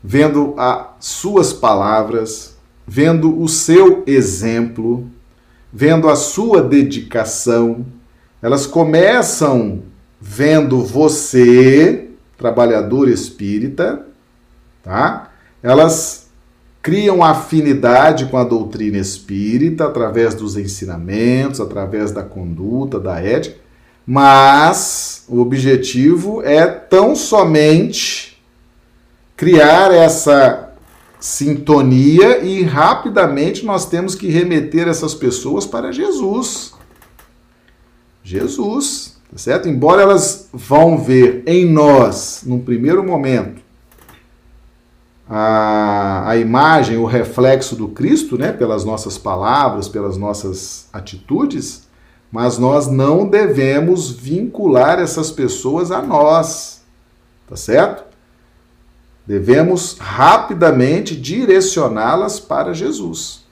vendo 0.02 0.54
as 0.56 0.86
suas 0.98 1.52
palavras, 1.52 2.56
vendo 2.86 3.40
o 3.40 3.46
seu 3.46 4.02
exemplo, 4.06 5.08
vendo 5.72 6.08
a 6.08 6.16
sua 6.16 6.62
dedicação. 6.62 7.86
Elas 8.40 8.66
começam 8.66 9.82
vendo 10.20 10.82
você, 10.82 12.07
trabalhador 12.38 13.08
espírita, 13.08 14.06
tá? 14.82 15.30
Elas 15.62 16.28
criam 16.80 17.22
afinidade 17.22 18.26
com 18.26 18.38
a 18.38 18.44
doutrina 18.44 18.96
espírita 18.96 19.84
através 19.84 20.34
dos 20.34 20.56
ensinamentos, 20.56 21.60
através 21.60 22.12
da 22.12 22.22
conduta, 22.22 22.98
da 22.98 23.20
ética, 23.20 23.56
mas 24.06 25.24
o 25.28 25.40
objetivo 25.40 26.40
é 26.42 26.64
tão 26.66 27.14
somente 27.14 28.42
criar 29.36 29.92
essa 29.92 30.70
sintonia 31.20 32.38
e 32.38 32.62
rapidamente 32.62 33.66
nós 33.66 33.84
temos 33.84 34.14
que 34.14 34.28
remeter 34.28 34.88
essas 34.88 35.14
pessoas 35.14 35.66
para 35.66 35.92
Jesus. 35.92 36.72
Jesus, 38.28 39.16
tá 39.30 39.38
certo? 39.38 39.70
Embora 39.70 40.02
elas 40.02 40.50
vão 40.52 40.98
ver 40.98 41.42
em 41.46 41.64
nós, 41.64 42.42
num 42.44 42.60
primeiro 42.60 43.02
momento, 43.02 43.62
a, 45.26 46.28
a 46.28 46.36
imagem, 46.36 46.98
o 46.98 47.06
reflexo 47.06 47.74
do 47.74 47.88
Cristo, 47.88 48.36
né, 48.36 48.52
pelas 48.52 48.84
nossas 48.84 49.16
palavras, 49.16 49.88
pelas 49.88 50.18
nossas 50.18 50.88
atitudes, 50.92 51.88
mas 52.30 52.58
nós 52.58 52.86
não 52.86 53.26
devemos 53.26 54.10
vincular 54.10 54.98
essas 54.98 55.30
pessoas 55.30 55.90
a 55.90 56.02
nós, 56.02 56.82
tá 57.48 57.56
certo? 57.56 58.04
Devemos 59.26 59.96
rapidamente 59.98 61.16
direcioná-las 61.16 62.38
para 62.38 62.74
Jesus. 62.74 63.46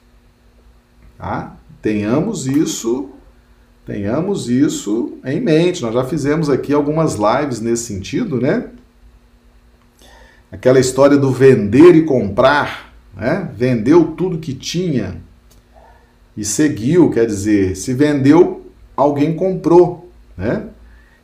Tá? 1.16 1.56
Tenhamos 1.80 2.46
isso, 2.46 3.10
tenhamos 3.86 4.50
isso 4.50 5.14
em 5.24 5.40
mente. 5.40 5.80
Nós 5.80 5.94
já 5.94 6.04
fizemos 6.04 6.50
aqui 6.50 6.74
algumas 6.74 7.14
lives 7.14 7.60
nesse 7.60 7.84
sentido, 7.84 8.40
né? 8.40 8.68
aquela 10.50 10.78
história 10.78 11.16
do 11.16 11.30
vender 11.30 11.94
e 11.94 12.02
comprar, 12.02 12.94
né? 13.16 13.50
vendeu 13.56 14.14
tudo 14.16 14.38
que 14.38 14.54
tinha 14.54 15.16
e 16.36 16.44
seguiu, 16.44 17.10
quer 17.10 17.26
dizer, 17.26 17.76
se 17.76 17.94
vendeu, 17.94 18.66
alguém 18.96 19.34
comprou, 19.34 20.10
né? 20.36 20.64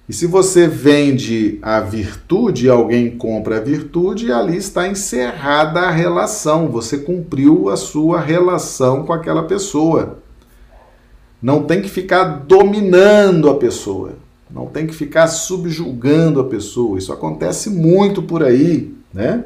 E 0.08 0.12
se 0.12 0.26
você 0.26 0.66
vende 0.66 1.58
a 1.62 1.80
virtude 1.80 2.66
e 2.66 2.68
alguém 2.68 3.10
compra 3.10 3.58
a 3.58 3.60
virtude, 3.60 4.32
ali 4.32 4.56
está 4.56 4.88
encerrada 4.88 5.80
a 5.80 5.90
relação, 5.90 6.68
você 6.68 6.98
cumpriu 6.98 7.68
a 7.68 7.76
sua 7.76 8.20
relação 8.20 9.04
com 9.04 9.12
aquela 9.12 9.44
pessoa. 9.44 10.21
Não 11.42 11.64
tem 11.64 11.82
que 11.82 11.88
ficar 11.88 12.24
dominando 12.46 13.50
a 13.50 13.56
pessoa, 13.56 14.12
não 14.50 14.66
tem 14.66 14.86
que 14.86 14.94
ficar 14.94 15.26
subjugando 15.26 16.40
a 16.40 16.44
pessoa. 16.44 16.98
Isso 16.98 17.12
acontece 17.12 17.68
muito 17.68 18.22
por 18.22 18.44
aí 18.44 18.94
né? 19.12 19.44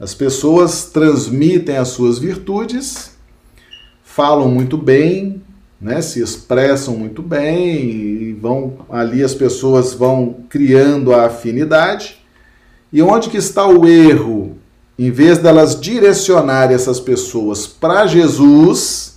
As 0.00 0.14
pessoas 0.14 0.86
transmitem 0.86 1.76
as 1.76 1.88
suas 1.88 2.18
virtudes, 2.18 3.12
falam 4.02 4.48
muito 4.48 4.76
bem, 4.76 5.42
né? 5.80 6.00
Se 6.00 6.20
expressam 6.20 6.96
muito 6.96 7.22
bem 7.22 7.90
e 7.90 8.32
vão 8.32 8.78
ali 8.88 9.22
as 9.22 9.34
pessoas 9.34 9.92
vão 9.92 10.36
criando 10.48 11.12
a 11.12 11.26
afinidade. 11.26 12.20
E 12.92 13.00
onde 13.02 13.28
que 13.28 13.36
está 13.36 13.66
o 13.66 13.86
erro? 13.86 14.56
Em 14.98 15.10
vez 15.10 15.38
delas 15.38 15.80
direcionarem 15.80 16.74
essas 16.74 17.00
pessoas 17.00 17.66
para 17.66 18.06
Jesus, 18.06 19.11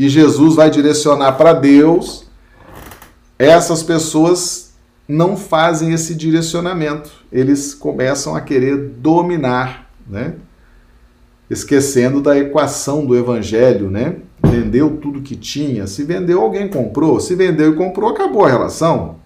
e 0.00 0.08
Jesus 0.08 0.54
vai 0.54 0.70
direcionar 0.70 1.32
para 1.32 1.52
Deus, 1.52 2.24
essas 3.38 3.82
pessoas 3.82 4.72
não 5.06 5.36
fazem 5.36 5.92
esse 5.92 6.14
direcionamento. 6.14 7.10
Eles 7.30 7.74
começam 7.74 8.34
a 8.34 8.40
querer 8.40 8.78
dominar, 8.78 9.90
né? 10.08 10.36
Esquecendo 11.50 12.22
da 12.22 12.38
equação 12.38 13.04
do 13.04 13.14
evangelho, 13.14 13.90
né? 13.90 14.16
Vendeu 14.42 14.96
tudo 14.96 15.20
que 15.20 15.36
tinha. 15.36 15.86
Se 15.86 16.02
vendeu, 16.02 16.40
alguém 16.40 16.66
comprou. 16.66 17.20
Se 17.20 17.34
vendeu 17.34 17.74
e 17.74 17.76
comprou, 17.76 18.08
acabou 18.08 18.46
a 18.46 18.48
relação. 18.48 19.16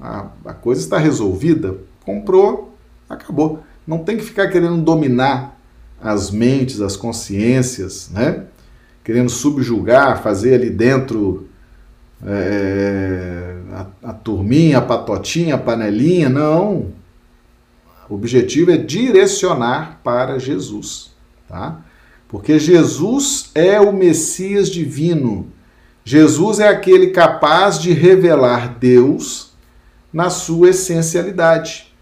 A, 0.00 0.26
a 0.44 0.52
coisa 0.52 0.80
está 0.80 0.98
resolvida. 0.98 1.76
Comprou, 2.04 2.74
acabou. 3.08 3.60
Não 3.86 3.98
tem 3.98 4.16
que 4.16 4.24
ficar 4.24 4.48
querendo 4.48 4.82
dominar 4.82 5.56
as 6.02 6.32
mentes, 6.32 6.80
as 6.80 6.96
consciências, 6.96 8.10
né? 8.12 8.46
Querendo 9.06 9.30
subjugar, 9.30 10.20
fazer 10.20 10.54
ali 10.54 10.68
dentro 10.68 11.46
é, 12.26 13.54
a, 13.72 13.86
a 14.10 14.12
turminha, 14.12 14.78
a 14.78 14.82
patotinha, 14.82 15.54
a 15.54 15.58
panelinha, 15.58 16.28
não. 16.28 16.88
O 18.10 18.16
objetivo 18.16 18.72
é 18.72 18.76
direcionar 18.76 20.00
para 20.02 20.40
Jesus, 20.40 21.12
tá? 21.48 21.82
Porque 22.26 22.58
Jesus 22.58 23.52
é 23.54 23.80
o 23.80 23.92
Messias 23.92 24.68
divino. 24.68 25.52
Jesus 26.04 26.58
é 26.58 26.66
aquele 26.66 27.10
capaz 27.12 27.78
de 27.78 27.92
revelar 27.92 28.76
Deus 28.76 29.52
na 30.12 30.30
sua 30.30 30.70
essencialidade. 30.70 31.94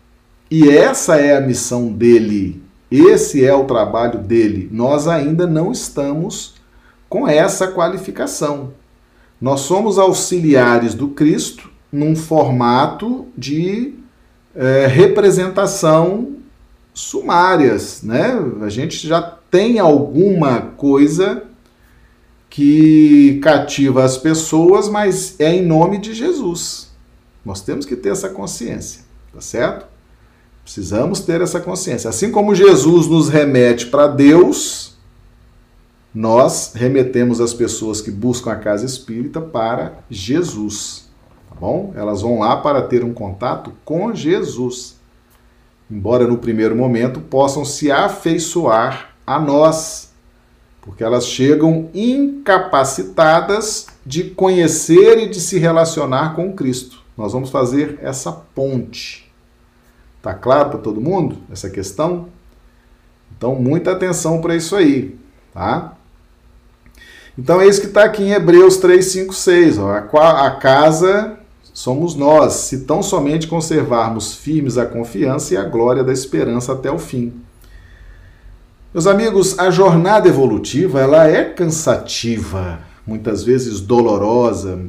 E 0.50 0.70
essa 0.70 1.16
é 1.16 1.36
a 1.36 1.40
missão 1.42 1.92
dele. 1.92 2.62
Esse 2.90 3.44
é 3.44 3.54
o 3.54 3.64
trabalho 3.64 4.20
dele. 4.20 4.70
Nós 4.72 5.06
ainda 5.06 5.46
não 5.46 5.70
estamos 5.70 6.53
com 7.14 7.28
essa 7.28 7.68
qualificação. 7.68 8.72
Nós 9.40 9.60
somos 9.60 10.00
auxiliares 10.00 10.94
do 10.94 11.10
Cristo 11.10 11.70
num 11.92 12.16
formato 12.16 13.28
de 13.38 13.94
é, 14.52 14.88
representação 14.88 16.38
sumárias, 16.92 18.02
né? 18.02 18.36
A 18.62 18.68
gente 18.68 19.06
já 19.06 19.22
tem 19.48 19.78
alguma 19.78 20.60
coisa 20.60 21.44
que 22.50 23.38
cativa 23.40 24.02
as 24.02 24.18
pessoas, 24.18 24.88
mas 24.88 25.38
é 25.38 25.54
em 25.54 25.64
nome 25.64 25.98
de 25.98 26.14
Jesus. 26.14 26.90
Nós 27.44 27.60
temos 27.60 27.86
que 27.86 27.94
ter 27.94 28.08
essa 28.08 28.28
consciência, 28.28 29.02
tá 29.32 29.40
certo? 29.40 29.86
Precisamos 30.64 31.20
ter 31.20 31.40
essa 31.40 31.60
consciência. 31.60 32.10
Assim 32.10 32.32
como 32.32 32.56
Jesus 32.56 33.06
nos 33.06 33.28
remete 33.28 33.86
para 33.86 34.08
Deus, 34.08 34.93
nós 36.14 36.72
remetemos 36.74 37.40
as 37.40 37.52
pessoas 37.52 38.00
que 38.00 38.10
buscam 38.10 38.52
a 38.52 38.56
casa 38.56 38.86
espírita 38.86 39.40
para 39.40 39.94
Jesus. 40.08 41.10
Tá 41.48 41.56
bom? 41.58 41.92
Elas 41.96 42.22
vão 42.22 42.38
lá 42.38 42.56
para 42.58 42.82
ter 42.82 43.02
um 43.02 43.12
contato 43.12 43.72
com 43.84 44.14
Jesus. 44.14 44.96
Embora 45.90 46.24
no 46.26 46.38
primeiro 46.38 46.76
momento 46.76 47.20
possam 47.20 47.64
se 47.64 47.90
afeiçoar 47.90 49.16
a 49.26 49.40
nós, 49.40 50.12
porque 50.80 51.02
elas 51.02 51.26
chegam 51.26 51.90
incapacitadas 51.92 53.88
de 54.06 54.22
conhecer 54.30 55.18
e 55.18 55.28
de 55.28 55.40
se 55.40 55.58
relacionar 55.58 56.36
com 56.36 56.52
Cristo. 56.52 57.02
Nós 57.16 57.32
vamos 57.32 57.50
fazer 57.50 57.98
essa 58.00 58.30
ponte. 58.30 59.32
Tá 60.22 60.32
claro 60.32 60.70
para 60.70 60.78
todo 60.78 61.00
mundo 61.00 61.38
essa 61.50 61.68
questão? 61.68 62.28
Então, 63.36 63.56
muita 63.56 63.90
atenção 63.92 64.40
para 64.40 64.54
isso 64.54 64.76
aí, 64.76 65.18
tá? 65.52 65.96
Então 67.36 67.60
é 67.60 67.66
isso 67.66 67.80
que 67.80 67.88
está 67.88 68.04
aqui 68.04 68.22
em 68.22 68.32
Hebreus 68.32 68.76
3, 68.76 69.04
5, 69.04 69.34
6. 69.34 69.78
Ó. 69.78 69.90
A, 69.90 70.46
a 70.46 70.50
casa 70.52 71.38
somos 71.72 72.14
nós, 72.14 72.52
se 72.52 72.80
tão 72.82 73.02
somente 73.02 73.48
conservarmos 73.48 74.34
firmes 74.34 74.78
a 74.78 74.86
confiança 74.86 75.54
e 75.54 75.56
a 75.56 75.64
glória 75.64 76.04
da 76.04 76.12
esperança 76.12 76.72
até 76.72 76.90
o 76.90 76.98
fim. 76.98 77.32
Meus 78.94 79.08
amigos, 79.08 79.58
a 79.58 79.72
jornada 79.72 80.28
evolutiva 80.28 81.00
ela 81.00 81.26
é 81.26 81.42
cansativa, 81.42 82.78
muitas 83.04 83.42
vezes 83.42 83.80
dolorosa, 83.80 84.86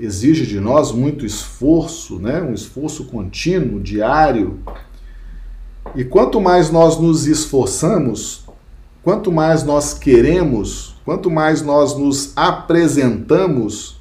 exige 0.00 0.46
de 0.46 0.60
nós 0.60 0.92
muito 0.92 1.26
esforço, 1.26 2.20
né? 2.20 2.40
um 2.40 2.54
esforço 2.54 3.06
contínuo, 3.06 3.80
diário. 3.80 4.60
E 5.96 6.04
quanto 6.04 6.40
mais 6.40 6.70
nós 6.70 6.96
nos 6.96 7.26
esforçamos, 7.26 8.43
quanto 9.04 9.30
mais 9.30 9.62
nós 9.62 9.94
queremos 9.94 10.94
Quanto 11.04 11.30
mais 11.30 11.60
nós 11.60 11.98
nos 11.98 12.32
apresentamos, 12.34 14.00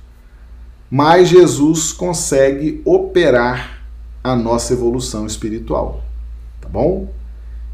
mais 0.90 1.28
Jesus 1.28 1.92
consegue 1.92 2.82
operar 2.86 3.84
a 4.24 4.36
nossa 4.36 4.72
evolução 4.72 5.26
espiritual. 5.26 6.02
Tá 6.62 6.70
bom? 6.70 7.12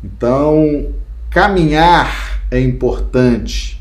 Então, 0.04 0.92
caminhar 1.30 2.42
é 2.50 2.60
importante. 2.60 3.80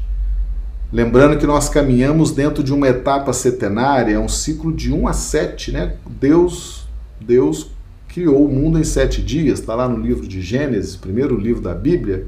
Lembrando 0.92 1.38
que 1.38 1.46
nós 1.46 1.70
caminhamos 1.70 2.30
dentro 2.32 2.62
de 2.62 2.74
uma 2.74 2.88
etapa 2.88 3.32
setenária, 3.32 4.14
é 4.14 4.18
um 4.18 4.28
ciclo 4.28 4.70
de 4.70 4.92
1 4.92 5.08
a 5.08 5.12
7, 5.14 5.72
né? 5.72 5.96
Deus, 6.20 6.86
Deus 7.18 7.70
criou 8.06 8.44
o 8.44 8.52
mundo 8.52 8.78
em 8.78 8.84
sete 8.84 9.22
dias, 9.22 9.60
está 9.60 9.74
lá 9.74 9.88
no 9.88 9.98
livro 9.98 10.26
de 10.26 10.42
Gênesis, 10.42 10.96
primeiro 10.96 11.38
livro 11.38 11.62
da 11.62 11.74
Bíblia. 11.74 12.26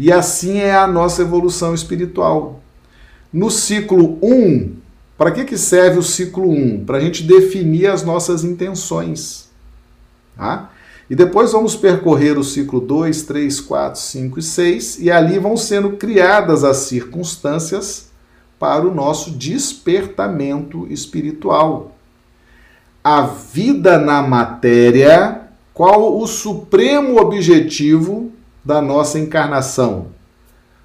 E 0.00 0.10
assim 0.10 0.56
é 0.56 0.74
a 0.74 0.86
nossa 0.86 1.20
evolução 1.20 1.74
espiritual. 1.74 2.62
No 3.30 3.50
ciclo 3.50 4.18
1, 4.22 4.76
para 5.18 5.30
que, 5.30 5.44
que 5.44 5.58
serve 5.58 5.98
o 5.98 6.02
ciclo 6.02 6.48
1? 6.48 6.86
Para 6.86 6.96
a 6.96 7.00
gente 7.00 7.22
definir 7.22 7.86
as 7.86 8.02
nossas 8.02 8.42
intenções. 8.42 9.50
Tá? 10.34 10.70
E 11.10 11.14
depois 11.14 11.52
vamos 11.52 11.76
percorrer 11.76 12.38
o 12.38 12.42
ciclo 12.42 12.80
2, 12.80 13.24
3, 13.24 13.60
4, 13.60 14.00
5 14.00 14.38
e 14.38 14.42
6, 14.42 14.98
e 15.00 15.10
ali 15.10 15.38
vão 15.38 15.54
sendo 15.54 15.90
criadas 15.90 16.64
as 16.64 16.78
circunstâncias 16.78 18.08
para 18.58 18.88
o 18.88 18.94
nosso 18.94 19.32
despertamento 19.32 20.86
espiritual. 20.90 21.94
A 23.04 23.20
vida 23.20 23.98
na 23.98 24.22
matéria, 24.22 25.42
qual 25.74 26.18
o 26.18 26.26
supremo 26.26 27.20
objetivo 27.20 28.32
da 28.64 28.80
nossa 28.80 29.18
encarnação? 29.18 30.08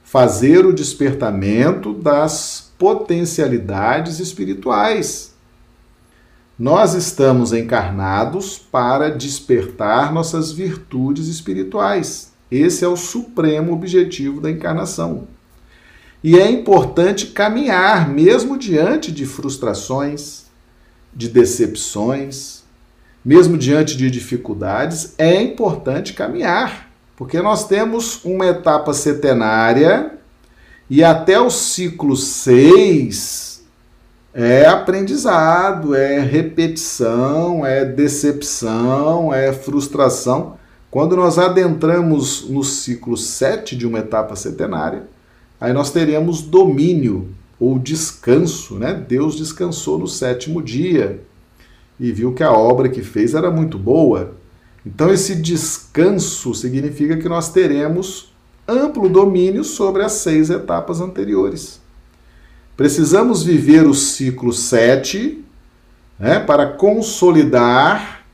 Fazer 0.03 0.65
o 0.65 0.73
despertamento 0.73 1.93
das 1.93 2.73
potencialidades 2.77 4.19
espirituais. 4.19 5.33
Nós 6.57 6.93
estamos 6.93 7.51
encarnados 7.51 8.57
para 8.57 9.09
despertar 9.09 10.13
nossas 10.13 10.51
virtudes 10.51 11.27
espirituais. 11.27 12.33
Esse 12.49 12.85
é 12.85 12.87
o 12.87 12.95
supremo 12.95 13.73
objetivo 13.73 14.39
da 14.39 14.49
encarnação. 14.49 15.27
E 16.23 16.39
é 16.39 16.49
importante 16.49 17.27
caminhar, 17.27 18.09
mesmo 18.09 18.57
diante 18.57 19.11
de 19.11 19.25
frustrações, 19.25 20.45
de 21.13 21.29
decepções, 21.29 22.63
mesmo 23.23 23.57
diante 23.57 23.97
de 23.97 24.09
dificuldades, 24.09 25.13
é 25.17 25.41
importante 25.41 26.13
caminhar, 26.13 26.84
porque 27.15 27.41
nós 27.41 27.67
temos 27.67 28.23
uma 28.25 28.45
etapa 28.45 28.93
setenária 28.93 30.13
e 30.89 31.03
até 31.03 31.39
o 31.39 31.49
ciclo 31.49 32.15
6 32.15 33.63
é 34.33 34.65
aprendizado, 34.65 35.95
é 35.95 36.19
repetição, 36.19 37.65
é 37.65 37.85
decepção, 37.85 39.33
é 39.33 39.53
frustração. 39.53 40.57
Quando 40.91 41.15
nós 41.15 41.39
adentramos 41.39 42.49
no 42.49 42.63
ciclo 42.63 43.15
7 43.15 43.77
de 43.77 43.87
uma 43.87 43.99
etapa 43.99 44.35
setenária, 44.35 45.03
aí 45.59 45.71
nós 45.71 45.89
teremos 45.89 46.41
domínio 46.41 47.29
ou 47.57 47.79
descanso, 47.79 48.75
né? 48.75 48.93
Deus 48.93 49.37
descansou 49.37 49.97
no 49.97 50.07
sétimo 50.07 50.61
dia 50.61 51.21
e 51.97 52.11
viu 52.11 52.33
que 52.33 52.43
a 52.43 52.51
obra 52.51 52.89
que 52.89 53.01
fez 53.01 53.33
era 53.33 53.49
muito 53.49 53.79
boa. 53.79 54.35
Então, 54.85 55.11
esse 55.11 55.35
descanso 55.35 56.53
significa 56.53 57.17
que 57.17 57.27
nós 57.27 57.51
teremos 57.51 58.31
amplo 58.67 59.09
domínio 59.09 59.63
sobre 59.63 60.03
as 60.03 60.11
seis 60.13 60.49
etapas 60.49 61.01
anteriores. 61.01 61.79
Precisamos 62.77 63.43
viver 63.43 63.87
o 63.87 63.93
ciclo 63.93 64.51
7 64.51 65.43
né, 66.19 66.39
para 66.39 66.67
consolidar 66.67 68.25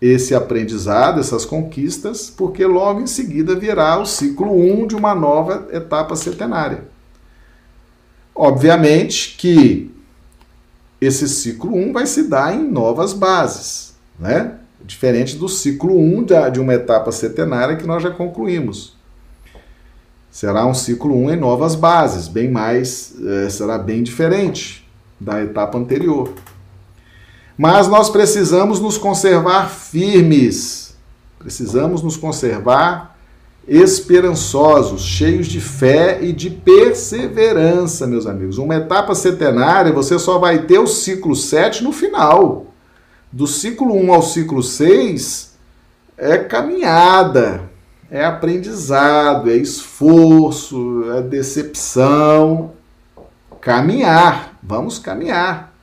esse 0.00 0.34
aprendizado, 0.34 1.18
essas 1.18 1.44
conquistas, 1.44 2.28
porque 2.28 2.66
logo 2.66 3.00
em 3.00 3.06
seguida 3.06 3.54
virá 3.54 3.98
o 3.98 4.04
ciclo 4.04 4.52
1 4.52 4.88
de 4.88 4.94
uma 4.94 5.14
nova 5.14 5.68
etapa 5.72 6.14
centenária. 6.14 6.84
Obviamente 8.34 9.36
que 9.38 9.90
esse 11.00 11.28
ciclo 11.28 11.74
1 11.74 11.92
vai 11.92 12.06
se 12.06 12.24
dar 12.24 12.54
em 12.54 12.68
novas 12.68 13.12
bases, 13.12 13.94
né? 14.18 14.58
Diferente 14.84 15.36
do 15.36 15.48
ciclo 15.48 15.98
1 15.98 16.50
de 16.52 16.60
uma 16.60 16.74
etapa 16.74 17.10
centenária 17.10 17.76
que 17.76 17.86
nós 17.86 18.02
já 18.02 18.10
concluímos. 18.10 18.94
Será 20.30 20.66
um 20.66 20.74
ciclo 20.74 21.16
1 21.16 21.30
em 21.30 21.36
novas 21.36 21.74
bases, 21.74 22.28
bem 22.28 22.50
mais, 22.50 23.14
é, 23.24 23.48
será 23.48 23.78
bem 23.78 24.02
diferente 24.02 24.86
da 25.18 25.42
etapa 25.42 25.78
anterior. 25.78 26.32
Mas 27.56 27.86
nós 27.88 28.10
precisamos 28.10 28.80
nos 28.80 28.98
conservar 28.98 29.70
firmes, 29.70 30.96
precisamos 31.38 32.02
nos 32.02 32.16
conservar 32.16 33.16
esperançosos, 33.66 35.02
cheios 35.02 35.46
de 35.46 35.60
fé 35.60 36.18
e 36.22 36.32
de 36.32 36.50
perseverança, 36.50 38.06
meus 38.06 38.26
amigos. 38.26 38.58
Uma 38.58 38.76
etapa 38.76 39.14
centenária, 39.14 39.92
você 39.92 40.18
só 40.18 40.38
vai 40.38 40.66
ter 40.66 40.78
o 40.78 40.86
ciclo 40.86 41.34
7 41.34 41.82
no 41.82 41.92
final. 41.92 42.73
Do 43.34 43.48
ciclo 43.48 43.96
1 43.96 44.12
ao 44.14 44.22
ciclo 44.22 44.62
6 44.62 45.56
é 46.16 46.38
caminhada, 46.38 47.68
é 48.08 48.24
aprendizado, 48.24 49.50
é 49.50 49.56
esforço, 49.56 51.10
é 51.10 51.20
decepção. 51.20 52.74
Caminhar, 53.60 54.56
vamos 54.62 55.00
caminhar. 55.00 55.74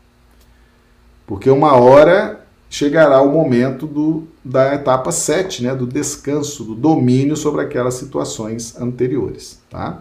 Porque 1.28 1.50
uma 1.50 1.74
hora 1.74 2.40
chegará 2.70 3.22
o 3.22 3.34
momento 3.34 3.86
do, 3.86 4.24
da 4.46 4.74
etapa 4.74 5.12
7, 5.12 5.64
né, 5.64 5.76
do 5.76 5.86
descanso, 5.86 6.64
do 6.64 6.74
domínio 6.74 7.36
sobre 7.36 7.64
aquelas 7.64 7.96
situações 7.96 8.80
anteriores. 8.80 9.60
Tá? 9.70 10.00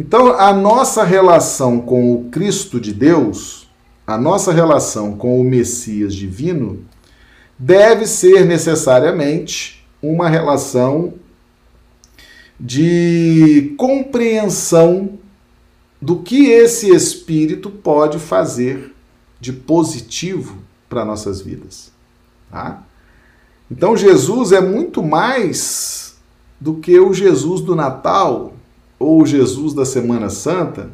Então, 0.00 0.28
a 0.28 0.50
nossa 0.54 1.04
relação 1.04 1.78
com 1.78 2.14
o 2.14 2.30
Cristo 2.30 2.80
de 2.80 2.94
Deus, 2.94 3.61
a 4.06 4.18
nossa 4.18 4.52
relação 4.52 5.16
com 5.16 5.40
o 5.40 5.44
Messias 5.44 6.14
divino, 6.14 6.84
deve 7.58 8.06
ser 8.06 8.44
necessariamente 8.44 9.86
uma 10.02 10.28
relação 10.28 11.14
de 12.58 13.74
compreensão 13.76 15.18
do 16.00 16.18
que 16.20 16.46
esse 16.46 16.90
espírito 16.92 17.70
pode 17.70 18.18
fazer 18.18 18.92
de 19.40 19.52
positivo 19.52 20.58
para 20.88 21.04
nossas 21.04 21.40
vidas. 21.40 21.92
Tá? 22.50 22.82
Então 23.70 23.96
Jesus 23.96 24.52
é 24.52 24.60
muito 24.60 25.02
mais 25.02 26.16
do 26.60 26.74
que 26.74 26.98
o 26.98 27.12
Jesus 27.12 27.60
do 27.60 27.74
Natal 27.74 28.54
ou 28.98 29.22
o 29.22 29.26
Jesus 29.26 29.74
da 29.74 29.84
Semana 29.84 30.28
Santa. 30.28 30.90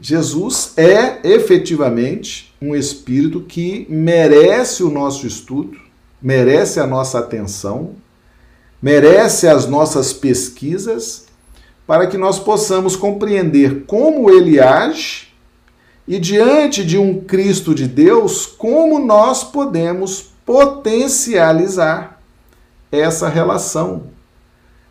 Jesus 0.00 0.74
é 0.76 1.20
efetivamente 1.24 2.54
um 2.60 2.74
espírito 2.76 3.40
que 3.40 3.86
merece 3.88 4.82
o 4.82 4.90
nosso 4.90 5.26
estudo, 5.26 5.78
merece 6.20 6.78
a 6.78 6.86
nossa 6.86 7.18
atenção, 7.18 7.94
merece 8.80 9.48
as 9.48 9.66
nossas 9.66 10.12
pesquisas 10.12 11.26
para 11.86 12.06
que 12.06 12.18
nós 12.18 12.38
possamos 12.38 12.94
compreender 12.96 13.84
como 13.86 14.28
ele 14.28 14.60
age 14.60 15.28
e, 16.06 16.18
diante 16.18 16.84
de 16.84 16.98
um 16.98 17.20
Cristo 17.20 17.74
de 17.74 17.86
Deus, 17.86 18.44
como 18.46 18.98
nós 18.98 19.44
podemos 19.44 20.30
potencializar 20.44 22.20
essa 22.92 23.28
relação. 23.28 24.04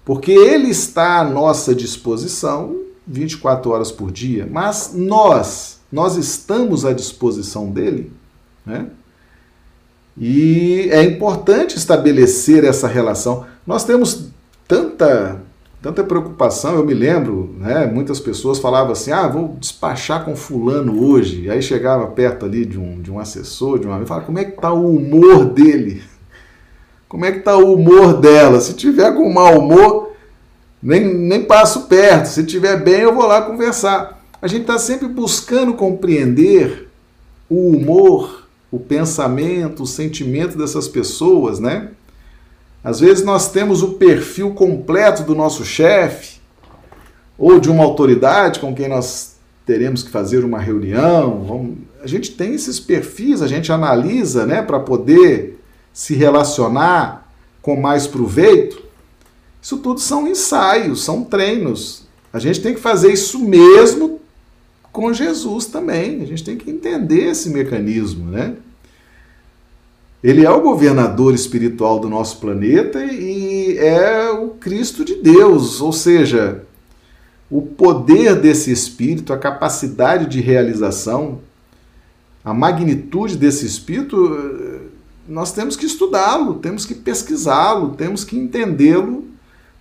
Porque 0.04 0.32
ele 0.32 0.70
está 0.70 1.20
à 1.20 1.24
nossa 1.24 1.74
disposição 1.74 2.86
24 3.08 3.72
horas 3.72 3.92
por 3.92 4.12
dia, 4.12 4.48
mas 4.50 4.92
nós, 4.96 5.80
nós 5.92 6.16
estamos 6.16 6.86
à 6.86 6.94
disposição 6.94 7.70
dele, 7.70 8.12
né? 8.66 8.88
E 10.18 10.88
é 10.92 11.04
importante 11.04 11.76
estabelecer 11.78 12.64
essa 12.64 12.88
relação. 12.88 13.46
Nós 13.68 13.84
temos 13.84 14.30
tanta 14.68 15.42
tanta 15.86 16.04
preocupação, 16.04 16.78
eu 16.78 16.84
me 16.84 16.96
lembro, 16.96 17.54
né, 17.60 17.86
muitas 17.86 18.20
pessoas 18.20 18.58
falavam 18.58 18.94
assim, 18.94 19.12
ah, 19.12 19.28
vou 19.28 19.56
despachar 19.60 20.26
com 20.26 20.36
fulano 20.36 21.06
hoje, 21.06 21.44
e 21.44 21.50
aí 21.52 21.62
chegava 21.62 22.08
perto 22.08 22.44
ali 22.44 22.66
de 22.66 22.80
um, 22.80 23.00
de 23.00 23.12
um 23.12 23.20
assessor, 23.20 23.78
de 23.78 23.86
um 23.86 23.92
amigo, 23.92 24.08
falava, 24.08 24.26
como 24.26 24.40
é 24.40 24.46
que 24.46 24.56
está 24.56 24.74
o 24.74 24.96
humor 24.96 25.46
dele? 25.46 26.02
Como 27.08 27.24
é 27.24 27.32
que 27.32 27.38
está 27.38 27.56
o 27.56 27.76
humor 27.76 28.20
dela? 28.20 28.60
Se 28.60 28.74
tiver 28.74 29.14
com 29.14 29.32
mau 29.32 29.60
humor, 29.60 30.05
nem, 30.86 31.12
nem 31.12 31.44
passo 31.44 31.88
perto, 31.88 32.28
se 32.28 32.44
tiver 32.44 32.78
bem, 32.84 33.02
eu 33.02 33.16
vou 33.16 33.26
lá 33.26 33.42
conversar. 33.42 34.24
A 34.40 34.48
gente 34.48 34.62
está 34.62 34.78
sempre 34.78 35.08
buscando 35.08 35.74
compreender 35.74 36.90
o 37.50 37.70
humor, 37.70 38.48
o 38.70 38.78
pensamento, 38.78 39.82
o 39.82 39.88
sentimento 39.88 40.56
dessas 40.56 40.88
pessoas, 40.88 41.60
né? 41.60 41.90
Às 42.84 43.00
vezes 43.00 43.26
nós 43.26 43.52
temos 43.52 43.82
o 43.82 43.94
perfil 43.94 44.54
completo 44.54 45.24
do 45.24 45.34
nosso 45.34 45.66
chefe 45.66 46.40
ou 47.36 47.60
de 47.60 47.68
uma 47.68 47.84
autoridade 47.84 48.60
com 48.60 48.76
quem 48.76 48.88
nós 48.88 49.38
teremos 49.66 50.04
que 50.04 50.12
fazer 50.12 50.46
uma 50.46 50.60
reunião. 50.60 51.44
Vamos... 51.48 51.78
A 52.00 52.06
gente 52.06 52.30
tem 52.34 52.54
esses 52.54 52.80
perfis, 52.80 53.42
a 53.42 53.48
gente 53.48 53.72
analisa, 53.72 54.46
né, 54.46 54.62
para 54.62 54.80
poder 54.80 55.60
se 55.92 56.14
relacionar 56.14 57.28
com 57.60 57.76
mais 57.76 58.06
proveito. 58.06 58.85
Isso 59.66 59.78
tudo 59.80 60.00
são 60.00 60.28
ensaios, 60.28 61.04
são 61.04 61.24
treinos. 61.24 62.04
a 62.32 62.38
gente 62.38 62.62
tem 62.62 62.76
que 62.76 62.80
fazer 62.80 63.12
isso 63.12 63.40
mesmo 63.40 64.22
com 64.92 65.12
Jesus 65.12 65.66
também. 65.66 66.22
A 66.22 66.26
gente 66.28 66.44
tem 66.44 66.56
que 66.56 66.70
entender 66.70 67.32
esse 67.32 67.50
mecanismo, 67.50 68.30
né? 68.30 68.58
Ele 70.24 70.46
é 70.46 70.52
o 70.52 70.62
governador 70.62 71.34
espiritual 71.34 71.98
do 71.98 72.08
nosso 72.08 72.38
planeta 72.38 73.04
e 73.06 73.76
é 73.80 74.30
o 74.30 74.50
Cristo 74.50 75.04
de 75.04 75.16
Deus, 75.16 75.82
ou 75.82 75.92
seja, 75.92 76.62
o 77.50 77.60
poder 77.64 78.36
desse 78.36 78.72
espírito, 78.72 79.34
a 79.34 79.38
capacidade 79.38 80.28
de 80.28 80.42
realização, 80.42 81.40
a 82.44 82.54
magnitude 82.54 83.36
desse 83.36 83.66
espírito, 83.66 84.86
nós 85.28 85.52
temos 85.52 85.76
que 85.76 85.88
estudá-lo, 85.88 86.60
temos 86.60 86.86
que 86.86 86.94
pesquisá-lo, 86.94 87.96
temos 87.96 88.24
que 88.24 88.38
entendê-lo 88.38 89.34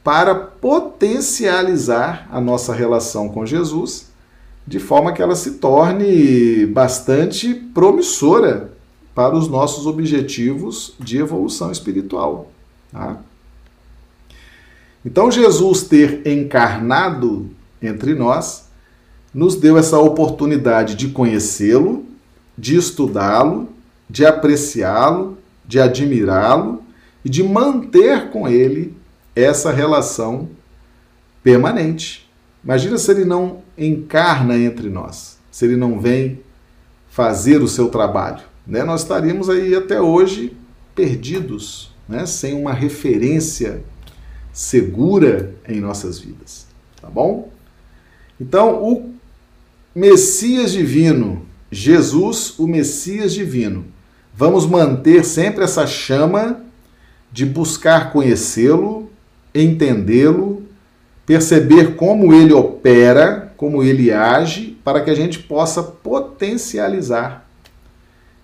para 0.05 0.34
potencializar 0.34 2.28
a 2.30 2.38
nossa 2.38 2.74
relação 2.74 3.30
com 3.30 3.46
Jesus, 3.46 4.12
de 4.66 4.78
forma 4.78 5.14
que 5.14 5.22
ela 5.22 5.34
se 5.34 5.52
torne 5.52 6.66
bastante 6.66 7.55
promissora 7.55 8.70
para 9.14 9.34
os 9.34 9.48
nossos 9.48 9.86
objetivos 9.86 10.94
de 11.00 11.16
evolução 11.16 11.72
espiritual. 11.72 12.50
Tá? 12.92 13.16
Então, 15.07 15.30
Jesus 15.30 15.84
ter 15.84 16.26
encarnado 16.26 17.48
entre 17.80 18.14
nós 18.14 18.64
nos 19.32 19.57
deu 19.57 19.78
essa 19.78 19.98
oportunidade 19.98 20.96
de 20.96 21.09
conhecê-lo, 21.09 22.05
de 22.57 22.76
estudá-lo, 22.76 23.68
de 24.09 24.26
apreciá-lo, 24.26 25.38
de 25.66 25.80
admirá-lo 25.80 26.82
e 27.24 27.30
de 27.30 27.42
manter 27.42 28.30
com 28.30 28.46
ele 28.46 28.94
essa 29.35 29.72
relação 29.72 30.49
permanente. 31.43 32.28
Imagina 32.62 32.97
se 32.97 33.11
ele 33.11 33.24
não 33.24 33.62
encarna 33.76 34.57
entre 34.57 34.89
nós, 34.89 35.39
se 35.51 35.64
ele 35.64 35.76
não 35.76 36.01
vem 36.01 36.41
fazer 37.09 37.62
o 37.62 37.68
seu 37.68 37.89
trabalho. 37.89 38.43
Né? 38.66 38.82
Nós 38.82 39.03
estaríamos 39.03 39.51
aí 39.51 39.74
até 39.74 40.01
hoje 40.01 40.57
perdidos, 40.95 41.93
né? 42.09 42.24
sem 42.26 42.55
uma 42.55 42.72
referência 42.72 43.82
segura 44.53 45.55
em 45.68 45.80
nossas 45.80 46.18
vidas. 46.18 46.66
Tá 47.01 47.11
bom? 47.11 47.51
Então, 48.41 48.82
o 48.82 49.14
Messias 49.95 50.72
divino, 50.72 51.45
Jesus, 51.70 52.59
o 52.59 52.66
Messias 52.66 53.32
divino, 53.32 53.85
vamos 54.35 54.66
manter 54.66 55.24
sempre 55.24 55.64
essa 55.64 55.87
chama 55.87 56.64
de 57.30 57.45
buscar 57.45 58.12
conhecê-lo, 58.12 59.03
entendê-lo, 59.55 60.62
perceber 61.24 61.94
como 61.96 62.34
ele 62.34 62.52
opera, 62.52 63.52
como 63.57 63.82
ele 63.82 64.11
age, 64.12 64.76
para 64.84 65.00
que 65.00 65.11
a 65.11 65.14
gente 65.14 65.38
possa 65.38 65.82
potencializar 65.82 67.48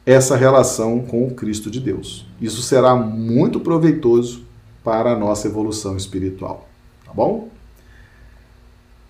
essa 0.07 0.37
relação 0.37 1.01
com 1.01 1.27
o 1.27 1.35
Cristo 1.35 1.71
de 1.71 1.81
Deus. 1.81 2.27
Isso 2.41 2.63
será 2.63 2.95
muito 2.95 3.61
proveitoso 3.61 4.43
para 4.83 5.13
a 5.13 5.19
nossa 5.19 5.47
evolução 5.47 5.97
espiritual, 5.97 6.69
tá 7.05 7.13
bom? 7.13 7.49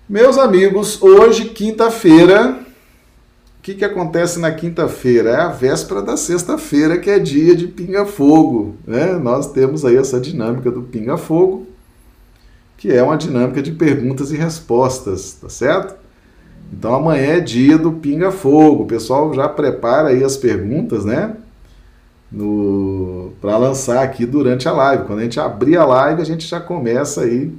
Meus 0.08 0.36
amigos, 0.36 1.00
hoje, 1.00 1.50
quinta-feira, 1.50 2.58
o 3.60 3.62
que, 3.62 3.74
que 3.74 3.84
acontece 3.84 4.40
na 4.40 4.50
quinta-feira? 4.50 5.30
É 5.30 5.36
a 5.36 5.48
véspera 5.48 6.02
da 6.02 6.16
sexta-feira, 6.16 6.98
que 6.98 7.08
é 7.08 7.18
dia 7.18 7.54
de 7.54 7.68
pinga-fogo. 7.68 8.74
Né? 8.84 9.12
Nós 9.12 9.52
temos 9.52 9.84
aí 9.84 9.96
essa 9.96 10.18
dinâmica 10.18 10.70
do 10.70 10.82
pinga-fogo, 10.82 11.66
que 12.80 12.90
é 12.90 13.02
uma 13.02 13.18
dinâmica 13.18 13.60
de 13.60 13.72
perguntas 13.72 14.32
e 14.32 14.36
respostas, 14.36 15.34
tá 15.34 15.50
certo? 15.50 15.94
Então 16.72 16.94
amanhã 16.94 17.34
é 17.34 17.40
dia 17.40 17.76
do 17.76 17.92
Pinga 17.92 18.32
Fogo. 18.32 18.84
O 18.84 18.86
pessoal 18.86 19.34
já 19.34 19.46
prepara 19.46 20.08
aí 20.08 20.24
as 20.24 20.38
perguntas, 20.38 21.04
né? 21.04 21.36
No 22.32 23.32
para 23.38 23.58
lançar 23.58 24.02
aqui 24.02 24.24
durante 24.24 24.66
a 24.66 24.72
live. 24.72 25.04
Quando 25.04 25.18
a 25.18 25.22
gente 25.22 25.38
abrir 25.38 25.76
a 25.76 25.84
live, 25.84 26.22
a 26.22 26.24
gente 26.24 26.46
já 26.46 26.58
começa 26.58 27.20
aí 27.20 27.52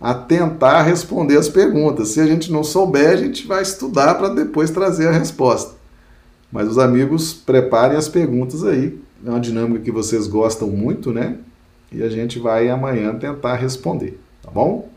a 0.00 0.14
tentar 0.14 0.80
responder 0.82 1.36
as 1.36 1.50
perguntas. 1.50 2.08
Se 2.08 2.20
a 2.20 2.26
gente 2.26 2.50
não 2.50 2.64
souber, 2.64 3.10
a 3.10 3.16
gente 3.16 3.46
vai 3.46 3.60
estudar 3.60 4.14
para 4.14 4.30
depois 4.30 4.70
trazer 4.70 5.08
a 5.08 5.12
resposta. 5.12 5.74
Mas 6.50 6.66
os 6.66 6.78
amigos 6.78 7.34
preparem 7.34 7.98
as 7.98 8.08
perguntas 8.08 8.64
aí. 8.64 8.98
É 9.22 9.28
uma 9.28 9.40
dinâmica 9.40 9.80
que 9.80 9.92
vocês 9.92 10.26
gostam 10.26 10.68
muito, 10.68 11.12
né? 11.12 11.36
E 11.92 12.02
a 12.02 12.08
gente 12.08 12.38
vai 12.38 12.70
amanhã 12.70 13.14
tentar 13.14 13.56
responder, 13.56 14.18
tá 14.46 14.52
bom? 14.52 14.88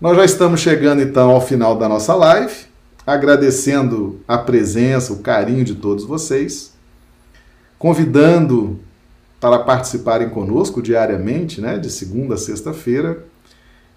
Nós 0.00 0.16
já 0.16 0.24
estamos 0.24 0.60
chegando 0.60 1.02
então 1.02 1.30
ao 1.30 1.40
final 1.40 1.76
da 1.76 1.88
nossa 1.88 2.14
live, 2.14 2.54
agradecendo 3.06 4.20
a 4.26 4.38
presença, 4.38 5.12
o 5.12 5.18
carinho 5.18 5.64
de 5.64 5.74
todos 5.74 6.04
vocês, 6.04 6.72
convidando 7.78 8.80
para 9.38 9.58
participarem 9.58 10.30
conosco 10.30 10.82
diariamente, 10.82 11.60
né, 11.60 11.78
de 11.78 11.90
segunda 11.90 12.34
a 12.34 12.38
sexta-feira, 12.38 13.24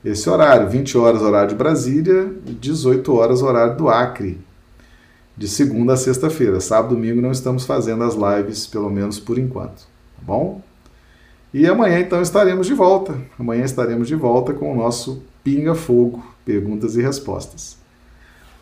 esse 0.03 0.29
horário, 0.29 0.69
20 0.69 0.97
horas 0.97 1.21
horário 1.21 1.49
de 1.49 1.55
Brasília, 1.55 2.31
18 2.45 3.13
horas 3.13 3.41
horário 3.41 3.77
do 3.77 3.89
Acre, 3.89 4.39
de 5.35 5.47
segunda 5.47 5.93
a 5.93 5.97
sexta-feira. 5.97 6.59
Sábado 6.59 6.93
e 6.93 6.95
domingo 6.95 7.21
não 7.21 7.31
estamos 7.31 7.65
fazendo 7.65 8.03
as 8.03 8.13
lives, 8.15 8.67
pelo 8.67 8.89
menos 8.89 9.19
por 9.19 9.37
enquanto, 9.37 9.79
tá 9.79 10.21
bom? 10.21 10.61
E 11.53 11.65
amanhã 11.65 11.99
então 11.99 12.21
estaremos 12.21 12.67
de 12.67 12.73
volta. 12.73 13.19
Amanhã 13.37 13.63
estaremos 13.63 14.07
de 14.07 14.15
volta 14.15 14.53
com 14.53 14.71
o 14.71 14.75
nosso 14.75 15.23
Pinga 15.43 15.73
Fogo, 15.73 16.23
perguntas 16.45 16.95
e 16.95 17.01
respostas. 17.01 17.77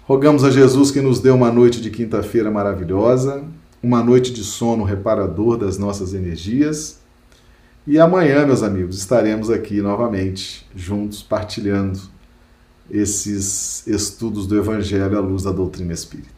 Rogamos 0.05 0.45
a 0.45 0.49
Jesus 0.49 0.89
que 0.89 1.01
nos 1.01 1.19
dê 1.19 1.29
uma 1.29 1.51
noite 1.51 1.81
de 1.81 1.89
quinta-feira 1.89 2.49
maravilhosa, 2.49 3.43
uma 3.83 4.01
noite 4.01 4.31
de 4.31 4.41
sono 4.41 4.85
reparador 4.85 5.57
das 5.57 5.77
nossas 5.77 6.13
energias. 6.13 6.99
E 7.85 7.99
amanhã, 7.99 8.45
meus 8.45 8.63
amigos, 8.63 8.97
estaremos 8.97 9.49
aqui 9.49 9.81
novamente, 9.81 10.65
juntos, 10.73 11.21
partilhando 11.21 11.99
esses 12.89 13.85
estudos 13.85 14.47
do 14.47 14.57
Evangelho 14.57 15.17
à 15.17 15.19
luz 15.19 15.43
da 15.43 15.51
doutrina 15.51 15.91
espírita. 15.91 16.29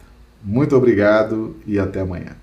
Muito 0.44 0.76
obrigado 0.76 1.56
e 1.68 1.78
até 1.78 2.02
amanhã. 2.02 2.36